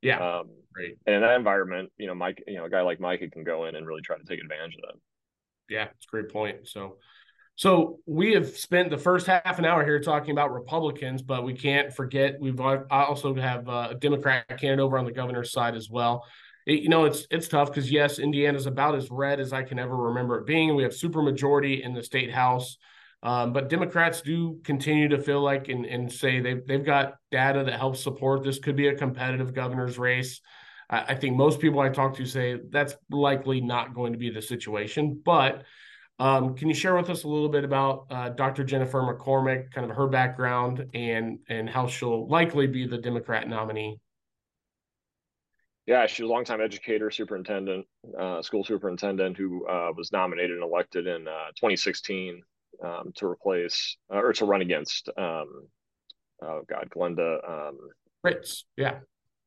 [0.00, 3.00] yeah um, right and in that environment you know mike you know a guy like
[3.00, 4.98] mike can go in and really try to take advantage of that
[5.68, 6.96] yeah it's a great point so
[7.54, 11.52] so we have spent the first half an hour here talking about Republicans, but we
[11.52, 15.90] can't forget we've I also have a Democrat candidate over on the governor's side as
[15.90, 16.24] well
[16.66, 19.78] it, you know, it's it's tough because yes, Indiana's about as red as I can
[19.78, 20.74] ever remember it being.
[20.76, 22.76] We have supermajority in the state house,
[23.22, 27.64] um, but Democrats do continue to feel like and, and say they've they've got data
[27.64, 30.40] that helps support this could be a competitive governor's race.
[30.92, 34.30] I, I think most people I talk to say that's likely not going to be
[34.30, 35.64] the situation, but.
[36.18, 38.62] Um, can you share with us a little bit about uh, Dr.
[38.62, 43.98] Jennifer McCormick, kind of her background, and and how she'll likely be the Democrat nominee?
[45.86, 50.62] Yeah, she was a longtime educator, superintendent, uh, school superintendent who uh, was nominated and
[50.62, 52.40] elected in uh, 2016
[52.84, 55.66] um, to replace uh, or to run against, um,
[56.42, 57.38] oh God, Glenda.
[57.48, 57.78] Um,
[58.22, 58.64] Ritz.
[58.76, 59.00] Yeah.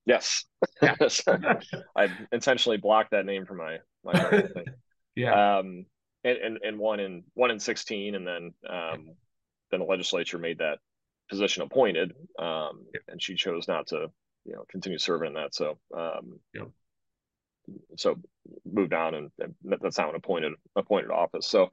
[0.06, 0.46] Yes.
[0.82, 0.96] Yeah.
[1.96, 4.44] I intentionally blocked that name from my, my
[5.16, 5.58] yeah.
[5.58, 5.86] Um,
[6.24, 9.10] and, and, and one in one in 16 and then um,
[9.72, 10.80] then the legislature made that
[11.30, 14.08] position appointed um, and she chose not to
[14.46, 15.54] you know continue serving in that.
[15.54, 16.66] So um, yeah.
[17.98, 18.16] so
[18.66, 21.48] moved on, and, and that's now an appointed appointed office.
[21.48, 21.70] So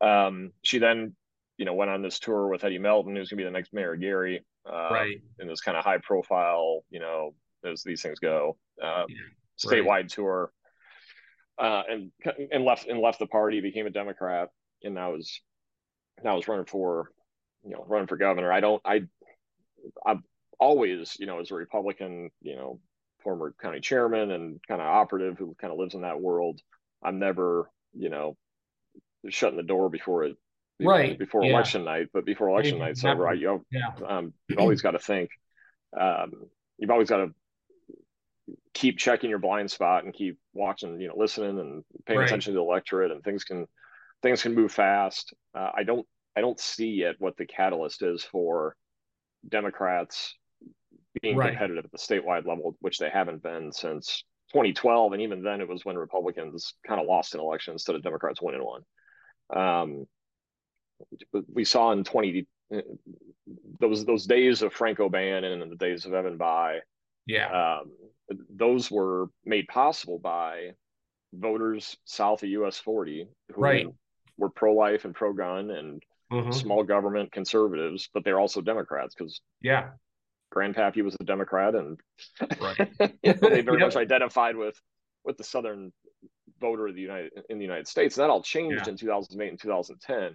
[0.00, 1.14] um, she then
[1.58, 3.72] you know went on this tour with Eddie Melton, who's going to be the next
[3.72, 5.20] mayor of Gary, uh, right?
[5.38, 7.34] In this kind of high profile, you know,
[7.66, 9.16] as these things go, uh, yeah.
[9.58, 10.08] statewide right.
[10.08, 10.52] tour.
[11.58, 12.12] Uh, and
[12.52, 14.50] and left and left the party, became a Democrat,
[14.82, 15.40] and now is
[16.22, 17.10] now is running for,
[17.64, 18.52] you know, running for governor.
[18.52, 19.04] I don't, I,
[20.04, 20.22] I'm
[20.58, 22.80] always, you know, as a Republican, you know,
[23.22, 26.60] former county chairman and kind of operative who kind of lives in that world,
[27.02, 28.36] I'm never, you know,
[29.30, 30.36] shutting the door before it,
[30.78, 31.52] right before yeah.
[31.52, 32.08] election night.
[32.12, 33.92] But before election night's over, I, you yeah.
[34.06, 35.30] um, you've always got to think.
[35.98, 36.32] Um,
[36.76, 37.34] you've always got to
[38.74, 42.26] keep checking your blind spot and keep watching, you know, listening and paying right.
[42.26, 43.66] attention to the electorate, and things can
[44.22, 45.34] things can move fast.
[45.54, 46.06] Uh, I don't
[46.36, 48.76] I don't see yet what the catalyst is for
[49.48, 50.34] Democrats
[51.22, 51.50] being right.
[51.50, 55.12] competitive at the statewide level, which they haven't been since 2012.
[55.12, 58.42] And even then, it was when Republicans kind of lost an election instead of Democrats
[58.42, 58.82] winning one.
[59.54, 60.06] Um,
[61.52, 62.46] we saw in 20
[63.80, 66.80] those those days of Frank O'Bannon and the days of Evan Bayh.
[67.26, 67.92] Yeah, um,
[68.50, 70.72] those were made possible by
[71.32, 73.86] voters south of US 40 who right.
[74.36, 76.52] were pro life and pro gun and mm-hmm.
[76.52, 79.90] small government conservatives, but they're also Democrats because yeah,
[80.54, 82.00] grandpappy was a Democrat, and
[82.60, 82.88] right.
[83.22, 83.88] you know, they very yep.
[83.88, 84.80] much identified with
[85.24, 85.92] with the Southern
[86.60, 88.16] voter of the United in the United States.
[88.16, 88.92] And that all changed yeah.
[88.92, 90.34] in 2008 and 2010.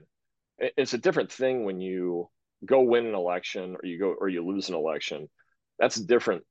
[0.77, 2.30] It's a different thing when you
[2.65, 5.27] go win an election or you go or you lose an election.
[5.80, 6.43] That's different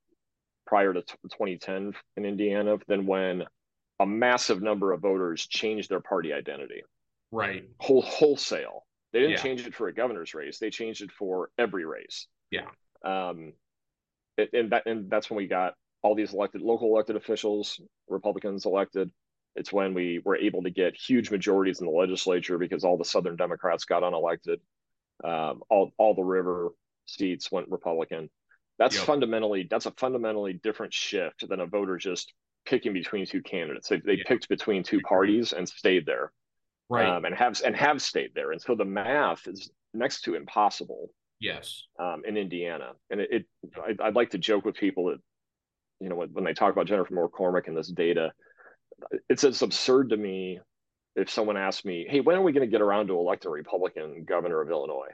[0.67, 3.45] prior to 2010 in Indiana than when
[3.99, 6.83] a massive number of voters changed their party identity.
[7.33, 7.65] Right.
[7.79, 8.85] Whole wholesale.
[9.13, 9.43] They didn't yeah.
[9.43, 10.59] change it for a governor's race.
[10.59, 12.27] They changed it for every race.
[12.51, 12.67] Yeah.
[13.05, 13.53] Um,
[14.53, 19.11] and that and that's when we got all these elected local elected officials, Republicans elected.
[19.57, 23.05] It's when we were able to get huge majorities in the legislature because all the
[23.05, 24.59] Southern Democrats got unelected.
[25.23, 26.71] Um, all all the river
[27.07, 28.31] seats went Republican.
[28.81, 29.05] That's yep.
[29.05, 32.33] fundamentally that's a fundamentally different shift than a voter just
[32.65, 33.89] picking between two candidates.
[33.89, 34.25] They, they yeah.
[34.27, 36.33] picked between two parties and stayed there,
[36.89, 37.07] right?
[37.07, 38.53] Um, and have and have stayed there.
[38.53, 41.11] And so the math is next to impossible.
[41.41, 41.85] Yes.
[41.99, 43.47] Um, in Indiana, and it, it
[44.01, 45.19] I, would like to joke with people that,
[45.99, 48.33] you know, when, when they talk about Jennifer McCormick and this data,
[49.29, 50.59] it's it's absurd to me
[51.17, 53.53] if someone asks me, "Hey, when are we going to get around to electing a
[53.53, 55.13] Republican governor of Illinois?"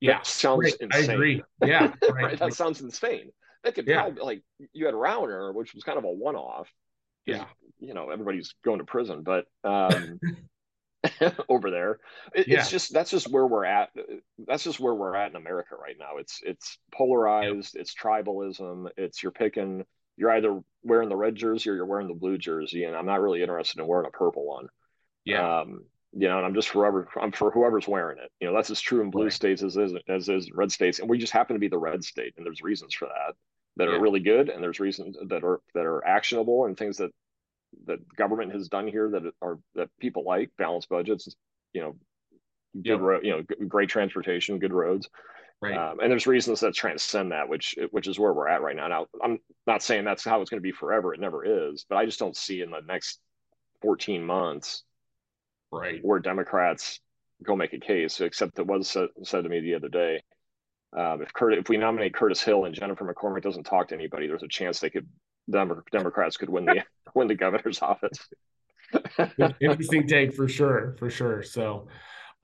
[0.00, 0.74] Yeah, that sounds right.
[0.80, 1.10] insane.
[1.10, 1.42] I agree.
[1.64, 2.24] Yeah, right.
[2.24, 2.38] right.
[2.38, 3.30] That sounds insane.
[3.62, 4.02] That could yeah.
[4.02, 6.68] probably like you had Rauner, which was kind of a one-off.
[7.26, 7.46] Yeah,
[7.78, 10.20] you know everybody's going to prison, but um,
[11.48, 11.98] over there,
[12.34, 12.60] it, yeah.
[12.60, 13.90] it's just that's just where we're at.
[14.46, 16.18] That's just where we're at in America right now.
[16.18, 17.74] It's it's polarized.
[17.74, 17.80] Yep.
[17.80, 18.88] It's tribalism.
[18.96, 19.84] It's you're picking.
[20.16, 23.20] You're either wearing the red jersey or you're wearing the blue jersey, and I'm not
[23.20, 24.68] really interested in wearing a purple one.
[25.24, 25.60] Yeah.
[25.60, 28.30] Um, you know, and I'm just forever I'm for whoever's wearing it.
[28.40, 29.32] You know, that's as true in blue right.
[29.32, 32.04] states as is as is red states, and we just happen to be the red
[32.04, 33.34] state, and there's reasons for that
[33.76, 33.96] that yeah.
[33.96, 37.10] are really good, and there's reasons that are that are actionable, and things that
[37.86, 41.34] that government has done here that are that people like balanced budgets,
[41.72, 41.96] you know,
[42.74, 43.00] good yep.
[43.00, 45.08] road, you know, great transportation, good roads.
[45.60, 45.76] Right.
[45.76, 48.86] Um, and there's reasons that transcend that, which which is where we're at right now.
[48.86, 51.14] Now, I'm not saying that's how it's going to be forever.
[51.14, 53.18] It never is, but I just don't see in the next
[53.82, 54.84] 14 months
[55.80, 57.00] right where democrats
[57.44, 60.20] go make a case except it was said, said to me the other day
[60.96, 64.44] um, if if we nominate Curtis Hill and Jennifer McCormick doesn't talk to anybody, there's
[64.44, 65.08] a chance they could
[65.50, 66.84] Dem- Democrats could win the
[67.14, 68.18] win the governor's office.
[69.60, 71.42] Interesting take for sure, for sure.
[71.42, 71.88] So,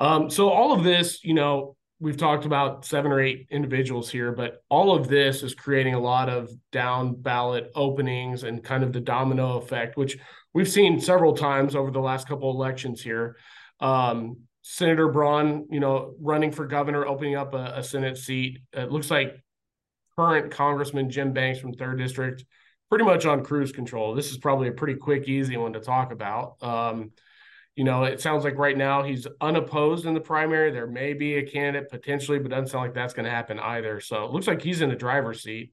[0.00, 4.32] um, so all of this, you know, we've talked about seven or eight individuals here,
[4.32, 8.92] but all of this is creating a lot of down ballot openings and kind of
[8.92, 10.18] the domino effect, which
[10.54, 13.36] we've seen several times over the last couple elections here.
[13.80, 18.58] Um, Senator Braun, you know, running for governor, opening up a, a, Senate seat.
[18.72, 19.42] It looks like
[20.18, 22.44] current Congressman Jim Banks from third district,
[22.90, 24.14] pretty much on cruise control.
[24.14, 26.62] This is probably a pretty quick, easy one to talk about.
[26.62, 27.12] Um,
[27.74, 30.70] you know, it sounds like right now he's unopposed in the primary.
[30.70, 34.00] There may be a candidate potentially, but doesn't sound like that's going to happen either.
[34.00, 35.72] So it looks like he's in the driver's seat.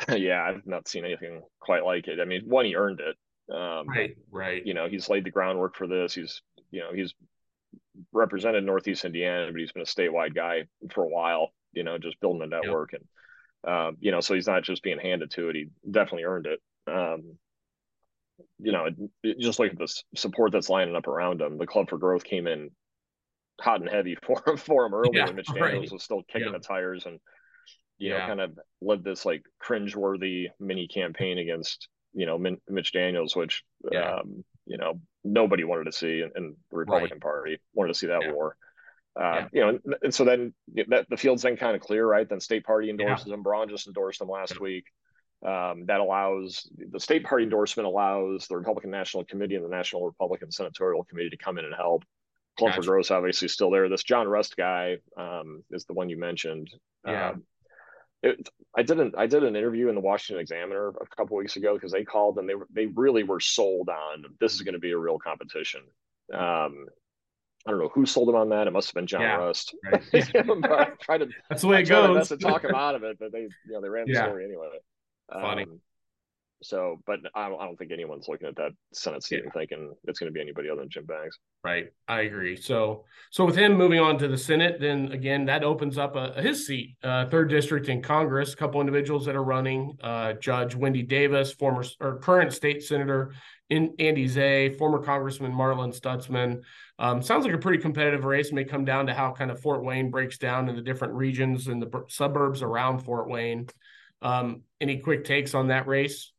[0.16, 2.20] yeah, I've not seen anything quite like it.
[2.20, 3.16] I mean, one, he earned it.
[3.54, 4.64] Um, right, right.
[4.64, 6.14] You know, he's laid the groundwork for this.
[6.14, 7.14] He's, you know, he's
[8.12, 11.52] represented Northeast Indiana, but he's been a statewide guy for a while.
[11.72, 13.02] You know, just building a network, yep.
[13.02, 13.08] and
[13.66, 15.56] um, you know, so he's not just being handed to it.
[15.56, 16.60] He definitely earned it.
[16.86, 17.36] Um,
[18.58, 18.88] you know,
[19.40, 21.58] just look at the support that's lining up around him.
[21.58, 22.70] The Club for Growth came in
[23.60, 25.26] hot and heavy for him for him earlier.
[25.26, 25.92] Yeah, Mitch Daniels right.
[25.92, 27.18] was still kicking the tires and
[28.04, 28.18] you yeah.
[28.18, 33.34] know, kind of led this like cringeworthy mini campaign against, you know, Min- Mitch Daniels,
[33.34, 34.16] which, yeah.
[34.16, 37.20] um, you know, nobody wanted to see in, in the Republican right.
[37.22, 38.32] Party, wanted to see that yeah.
[38.32, 38.56] war.
[39.18, 40.52] Uh, you know, and, and, so then
[40.88, 42.28] that, the field's then kind of clear, right?
[42.28, 43.42] Then state party endorses him.
[43.42, 44.84] Braun just endorsed him last week.
[45.46, 50.04] Um, that allows the state party endorsement allows the Republican National Committee and the National
[50.04, 52.02] Republican Senatorial Committee to come in and help.
[52.58, 52.86] Club gotcha.
[52.86, 53.88] Growth obviously still there.
[53.88, 56.70] This John Rust guy um, is the one you mentioned.
[57.06, 57.30] Yeah.
[57.30, 57.42] Um,
[58.24, 61.56] it, I did an I did an interview in the Washington Examiner a couple weeks
[61.56, 64.80] ago because they called and they they really were sold on this is going to
[64.80, 65.82] be a real competition.
[66.32, 66.86] Um,
[67.66, 68.66] I don't know who sold them on that.
[68.66, 69.74] It must have been John yeah, Rust.
[69.84, 70.02] Right.
[70.12, 72.28] to, That's the way it goes.
[72.28, 74.26] To talk him out of it, but they you know they ran the yeah.
[74.26, 74.68] story anyway.
[75.30, 75.66] Funny.
[76.64, 79.42] So, but I don't, I don't think anyone's looking at that Senate seat yeah.
[79.44, 81.38] and thinking it's going to be anybody other than Jim Banks.
[81.62, 81.88] Right.
[82.08, 82.56] I agree.
[82.56, 86.40] So, so with him moving on to the Senate, then again, that opens up a,
[86.40, 88.52] his seat, uh, third district in Congress.
[88.52, 93.32] A couple individuals that are running: uh, Judge Wendy Davis, former or current state senator
[93.70, 96.62] in Andy Zay, former Congressman Marlin Stutzman.
[96.98, 98.52] Um, sounds like a pretty competitive race.
[98.52, 101.66] May come down to how kind of Fort Wayne breaks down in the different regions
[101.66, 103.68] and the suburbs around Fort Wayne.
[104.22, 106.32] Um, any quick takes on that race?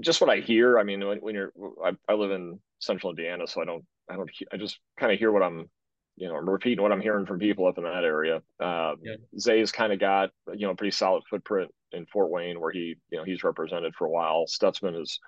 [0.00, 0.78] Just what I hear.
[0.78, 1.52] I mean, when, when you're,
[1.84, 5.18] I, I, live in central Indiana, so I don't, I don't, I just kind of
[5.18, 5.68] hear what I'm,
[6.16, 8.36] you know, I'm repeating what I'm hearing from people up in that area.
[8.58, 9.16] Um, yeah.
[9.38, 12.96] Zay's kind of got, you know, a pretty solid footprint in Fort Wayne where he,
[13.10, 14.46] you know, he's represented for a while.
[14.46, 15.20] Stutzman is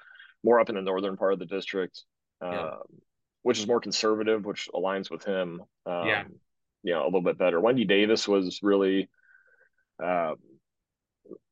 [0.42, 2.02] more up in the northern part of the district,
[2.42, 2.70] yeah.
[2.70, 2.80] um,
[3.42, 5.62] which is more conservative, which aligns with him.
[5.86, 6.24] Um, yeah.
[6.82, 7.60] You know, a little bit better.
[7.60, 9.08] Wendy Davis was really,
[10.02, 10.36] um,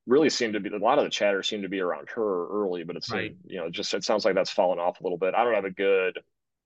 [0.08, 2.82] really seemed to be a lot of the chatter seemed to be around her early,
[2.82, 3.36] but it's right.
[3.44, 5.34] you know just it sounds like that's fallen off a little bit.
[5.34, 6.18] I don't have a good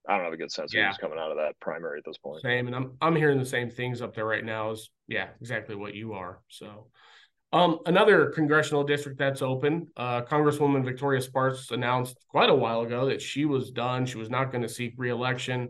[0.07, 0.81] I don't have a good sense yeah.
[0.81, 2.41] of who's coming out of that primary at this point.
[2.41, 4.71] Same, and I'm I'm hearing the same things up there right now.
[4.71, 6.39] Is yeah, exactly what you are.
[6.49, 6.87] So,
[7.51, 9.87] um, another congressional district that's open.
[9.95, 14.05] Uh, Congresswoman Victoria Spartz announced quite a while ago that she was done.
[14.05, 15.69] She was not going to seek reelection.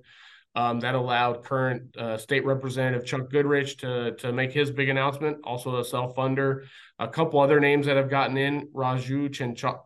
[0.56, 5.38] Um, that allowed current uh, state representative Chuck Goodrich to to make his big announcement.
[5.44, 6.66] Also a self funder.
[7.00, 9.30] A couple other names that have gotten in: Raju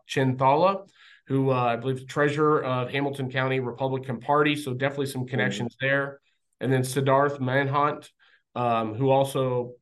[0.06, 0.86] Chinthala,
[1.26, 4.56] who uh, I believe is treasurer of Hamilton County Republican Party.
[4.56, 5.86] So definitely some connections mm-hmm.
[5.86, 6.20] there.
[6.60, 8.10] And then Siddharth Mahant,
[8.54, 9.74] um, who also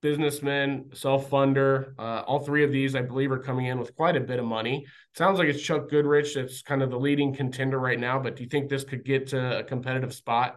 [0.00, 1.92] businessman, self funder.
[1.98, 4.44] Uh, all three of these, I believe, are coming in with quite a bit of
[4.44, 4.86] money.
[5.14, 8.18] Sounds like it's Chuck Goodrich that's kind of the leading contender right now.
[8.18, 10.56] But do you think this could get to a competitive spot?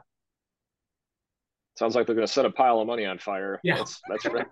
[1.75, 3.59] Sounds like they're going to set a pile of money on fire.
[3.63, 4.45] Yeah, that's, that's for,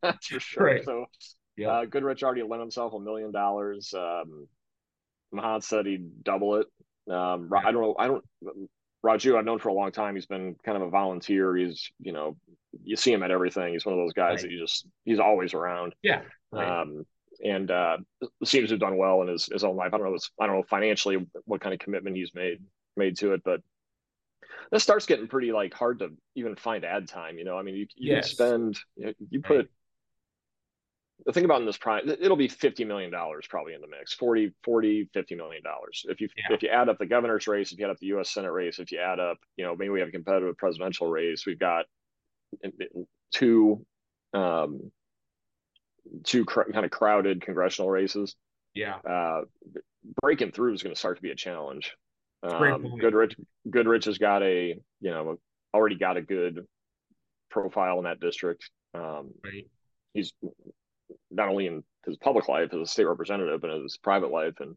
[0.00, 0.64] that's for sure.
[0.64, 0.84] Right.
[0.84, 1.04] So,
[1.56, 3.92] yeah, uh, Goodrich already lent himself a million dollars.
[3.96, 4.46] Um,
[5.34, 6.66] Mahant said he'd double it.
[7.10, 7.50] Um.
[7.54, 7.96] I don't know.
[7.98, 8.24] I don't.
[9.04, 10.14] Raju, I've known for a long time.
[10.14, 11.56] He's been kind of a volunteer.
[11.56, 12.36] He's, you know,
[12.84, 13.72] you see him at everything.
[13.72, 14.42] He's one of those guys right.
[14.42, 15.94] that you just he's always around.
[16.02, 16.22] Yeah.
[16.52, 16.80] Right.
[16.82, 17.04] Um,
[17.44, 17.96] and uh,
[18.44, 19.92] seems to have done well in his, his own life.
[19.92, 20.18] I don't know.
[20.40, 22.58] I don't know financially what kind of commitment he's made
[22.96, 23.60] made to it, but
[24.70, 27.38] this starts getting pretty like hard to even find ad time.
[27.38, 28.30] You know, I mean, you, you yes.
[28.30, 29.68] spend you, you put right
[31.26, 34.12] the thing about in this prime it'll be 50 million dollars probably in the mix
[34.14, 36.04] 40 40 50 million dollars.
[36.08, 36.54] If you yeah.
[36.54, 38.78] if you add up the governor's race if you add up the u.s senate race
[38.78, 41.86] if you add up you know maybe we have a competitive presidential race we've got
[43.32, 43.84] two
[44.34, 44.90] um
[46.24, 48.36] two cr- kind of crowded congressional races.
[48.74, 48.96] Yeah.
[48.96, 49.42] Uh
[50.20, 51.94] breaking through is going to start to be a challenge.
[52.42, 53.36] Um, goodrich
[53.70, 55.38] goodrich has got a you know
[55.72, 56.66] already got a good
[57.50, 58.68] profile in that district.
[58.94, 59.66] Um right.
[60.12, 60.32] he's
[61.32, 64.54] not only in his public life as a state representative, but in his private life
[64.60, 64.76] and,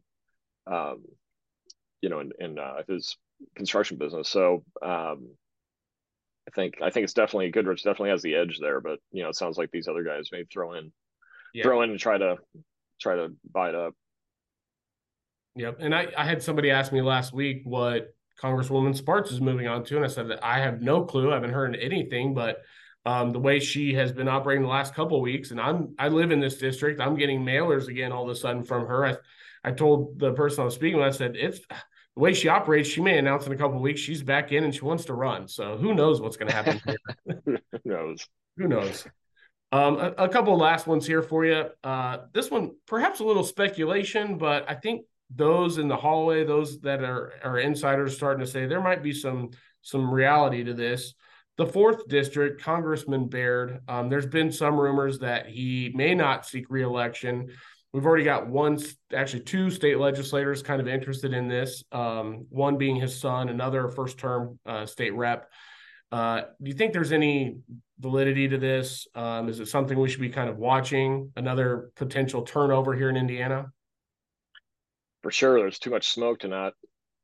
[0.66, 1.04] um,
[2.00, 3.16] you know, in, in uh, his
[3.54, 4.28] construction business.
[4.28, 5.28] So um,
[6.48, 9.28] I think I think it's definitely Goodrich definitely has the edge there, but you know,
[9.28, 10.92] it sounds like these other guys may throw in,
[11.52, 11.64] yeah.
[11.64, 12.36] throw in and try to
[13.00, 13.94] try to buy it up.
[15.56, 19.66] Yep, and I I had somebody ask me last week what Congresswoman Spartz is moving
[19.66, 21.30] on to, and I said that I have no clue.
[21.30, 22.58] I haven't heard anything, but
[23.06, 25.52] um, the way she has been operating the last couple weeks.
[25.52, 27.00] And I'm I live in this district.
[27.00, 29.06] I'm getting mailers again all of a sudden from her.
[29.06, 29.16] I,
[29.62, 32.88] I told the person I was speaking with, I said, it's the way she operates,
[32.88, 35.46] she may announce in a couple weeks she's back in and she wants to run.
[35.46, 36.80] So who knows what's going to happen
[37.44, 38.28] who knows?
[38.56, 39.06] Who knows?
[39.70, 41.66] Um, a, a, couple last ones here for you.
[41.82, 45.02] Uh, this one, perhaps a little speculation, but I think
[45.34, 49.12] those in the hallway, those that are, are insiders starting to say there might be
[49.12, 49.50] some
[49.82, 51.14] some reality to this
[51.56, 56.66] the fourth district, Congressman Baird, um, there's been some rumors that he may not seek
[56.68, 57.48] reelection.
[57.92, 58.78] We've already got one,
[59.14, 61.82] actually two state legislators kind of interested in this.
[61.92, 65.50] Um, one being his son, another first-term uh, state rep.
[66.12, 67.56] Uh, do you think there's any
[67.98, 69.06] validity to this?
[69.14, 71.32] Um, is it something we should be kind of watching?
[71.36, 73.72] Another potential turnover here in Indiana?
[75.22, 76.74] For sure, there's too much smoke to not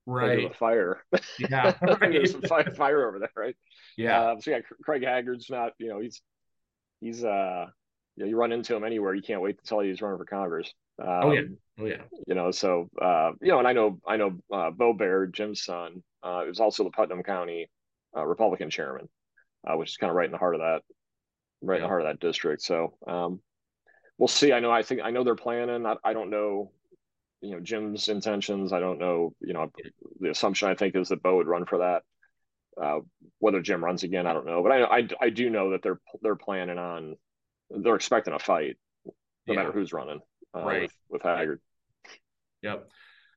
[0.07, 1.05] right the fire.
[1.39, 1.99] Yeah, right.
[2.01, 3.57] there's fire, fire over there, right?
[3.97, 4.21] Yeah.
[4.21, 6.21] Uh, so yeah, Craig Haggard's not, you know, he's
[7.01, 7.67] he's uh,
[8.17, 9.15] you, know, you run into him anywhere.
[9.15, 10.73] You can't wait to tell you he's running for Congress.
[11.01, 11.41] Um, oh yeah,
[11.81, 12.03] oh yeah.
[12.27, 15.65] You know, so uh, you know, and I know I know uh, Beau Baird, Jim's
[15.65, 17.71] son, uh, is also the Putnam County
[18.17, 19.09] uh, Republican chairman,
[19.67, 20.83] uh, which is kind of right in the heart of that,
[21.63, 21.79] right yeah.
[21.79, 22.63] in the heart of that district.
[22.63, 23.41] So um,
[24.19, 24.53] we'll see.
[24.53, 24.71] I know.
[24.71, 25.87] I think I know they're planning.
[25.87, 26.73] I, I don't know
[27.43, 28.73] you know Jim's intentions.
[28.73, 29.35] I don't know.
[29.41, 29.71] You know,
[30.21, 32.03] the assumption I think is that Beau would run for that.
[32.81, 33.01] Uh,
[33.39, 34.63] whether Jim runs again, I don't know.
[34.63, 37.17] But I, I, I do know that they're they're planning on
[37.69, 39.13] they're expecting a fight, no
[39.47, 39.55] yeah.
[39.57, 40.21] matter who's running.
[40.55, 41.61] Uh, right with, with Haggard.
[42.63, 42.89] Yep.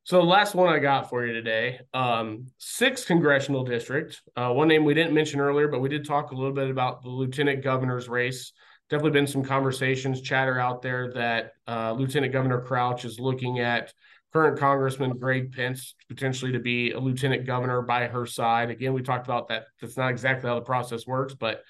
[0.04, 4.22] So the last one I got for you today, um, sixth congressional district.
[4.36, 7.02] Uh, one name we didn't mention earlier, but we did talk a little bit about
[7.02, 8.54] the lieutenant governor's race
[8.90, 13.94] definitely been some conversations, chatter out there that uh, Lieutenant Governor Crouch is looking at
[14.36, 18.70] current Congressman Greg Pence potentially to be a lieutenant governor by her side.
[18.70, 19.68] Again, we talked about that.
[19.80, 21.64] That's not exactly how the process works, but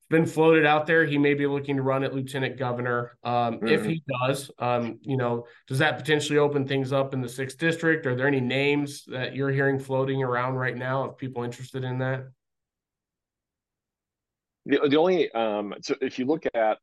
[0.00, 1.06] it's been floated out there.
[1.06, 3.16] He may be looking to run at lieutenant governor.
[3.22, 3.68] Um, mm-hmm.
[3.68, 7.58] If he does, um, you know, does that potentially open things up in the sixth
[7.58, 8.06] district?
[8.06, 11.98] Are there any names that you're hearing floating around right now of people interested in
[11.98, 12.24] that?
[14.66, 16.78] The, the only um, so if you look at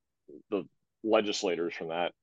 [0.50, 0.64] the
[1.04, 2.14] legislators from that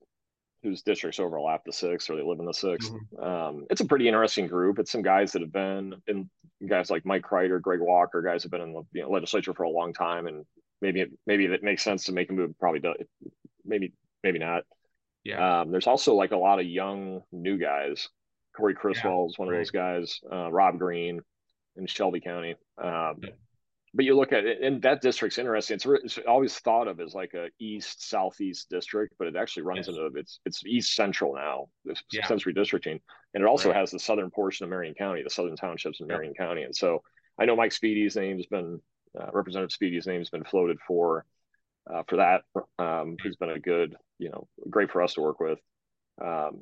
[0.63, 3.23] whose districts overlap the six or they live in the 6 mm-hmm.
[3.23, 4.79] um, it's a pretty interesting group.
[4.79, 6.29] It's some guys that have been in
[6.67, 9.63] guys like Mike Crider, Greg Walker, guys have been in the you know, legislature for
[9.63, 10.45] a long time, and
[10.81, 12.59] maybe it, maybe it makes sense to make a move.
[12.59, 12.97] Probably does.
[13.65, 13.93] Maybe
[14.25, 14.65] maybe not.
[15.23, 15.61] Yeah.
[15.61, 18.09] Um, there's also like a lot of young new guys.
[18.57, 19.55] Cory Criswell yeah, is one right.
[19.55, 20.21] of those guys.
[20.31, 21.21] Uh, Robb Greene
[21.77, 22.57] in Shelby County.
[22.83, 23.31] Um, yeah
[23.99, 25.74] but you look at it, and that district's interesting.
[25.74, 29.88] It's, it's always thought of as like a east southeast district, but it actually runs
[29.88, 29.96] yes.
[29.96, 31.66] into it's it's east central now.
[31.84, 32.24] This yeah.
[32.24, 33.01] sensory districting,
[33.34, 33.76] and it also right.
[33.76, 37.03] has the southern portion of Marion County, the southern townships in Marion County, and so
[37.40, 38.80] I know Mike Speedy's name's been
[39.20, 41.26] uh, Representative Speedy's name's been floated for
[41.92, 42.42] uh, for that.
[42.78, 45.59] Um, he's been a good, you know, great for us to work with.
[46.24, 46.61] Um,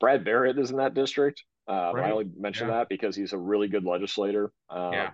[0.00, 1.44] Brad Barrett is in that district.
[1.68, 2.06] Uh, right.
[2.06, 2.78] I only mention yeah.
[2.78, 5.10] that because he's a really good legislator um, yeah.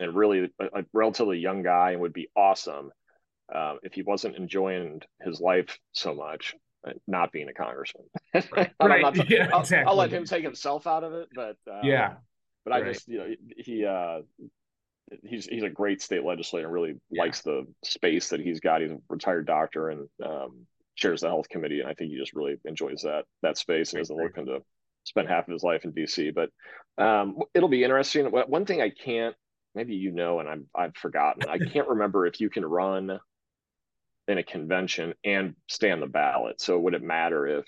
[0.00, 2.90] And really a, a, relatively young guy and would be awesome
[3.54, 6.54] uh, if he wasn't enjoying his life so much,
[6.86, 8.04] uh, not being a congressman.
[8.34, 8.72] right.
[8.82, 9.16] right.
[9.30, 9.88] yeah, I'll, exactly.
[9.88, 12.14] I'll, let him take himself out of it, but uh, yeah.
[12.64, 12.94] But I right.
[12.94, 14.22] just, you know, he uh,
[15.22, 16.68] he's he's a great state legislator.
[16.68, 17.22] Really yeah.
[17.22, 18.80] likes the space that he's got.
[18.80, 20.66] He's a retired doctor and um,
[20.96, 24.02] chairs the health committee, and I think he just really enjoys that that space and
[24.02, 24.62] isn't looking to
[25.04, 26.34] spend half of his life in DC.
[26.34, 26.50] But
[27.02, 28.26] um, it'll be interesting.
[28.26, 29.36] One thing I can't,
[29.76, 31.48] maybe you know, and I'm I've forgotten.
[31.48, 33.20] I can't remember if you can run
[34.26, 36.60] in a convention and stay on the ballot.
[36.60, 37.64] So would it matter if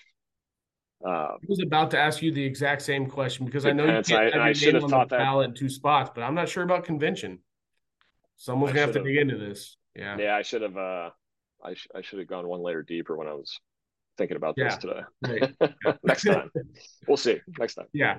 [1.04, 4.02] um, I was about to ask you the exact same question because I know you
[4.02, 6.64] can't I, have your name on the ballot in two spots, but I'm not sure
[6.64, 7.38] about convention.
[8.36, 9.76] Someone's gonna have to dig into this.
[9.94, 10.16] Yeah.
[10.18, 10.76] Yeah, I should have.
[10.76, 11.10] Uh,
[11.62, 13.60] I sh- I should have gone one layer deeper when I was
[14.16, 15.00] thinking about this today.
[15.22, 15.96] Right.
[16.02, 16.50] Next time,
[17.06, 17.40] we'll see.
[17.58, 17.86] Next time.
[17.92, 18.18] Yeah.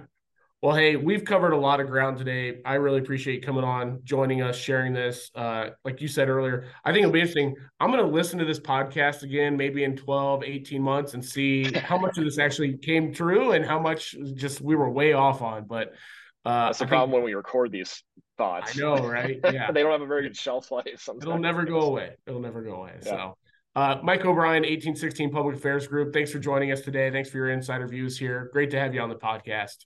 [0.62, 2.58] Well, hey, we've covered a lot of ground today.
[2.66, 5.32] I really appreciate coming on, joining us, sharing this.
[5.34, 7.56] Uh, like you said earlier, I think it'll be interesting.
[7.80, 11.72] I'm going to listen to this podcast again, maybe in 12, 18 months and see
[11.74, 15.42] how much of this actually came true and how much just we were way off
[15.42, 15.64] on.
[15.66, 15.94] But
[16.44, 18.04] uh, that's the I problem think, when we record these
[18.38, 18.78] thoughts.
[18.78, 19.40] I know, right?
[19.54, 19.72] Yeah.
[19.72, 20.86] they don't have a very good shelf life.
[20.98, 21.24] Sometimes.
[21.24, 22.18] It'll never go away.
[22.28, 22.96] It'll never go away.
[23.04, 23.10] Yeah.
[23.10, 23.38] So,
[23.78, 26.12] uh, Mike O'Brien, 1816 Public Affairs Group.
[26.12, 27.10] Thanks for joining us today.
[27.12, 28.50] Thanks for your insider views here.
[28.52, 29.86] Great to have you on the podcast.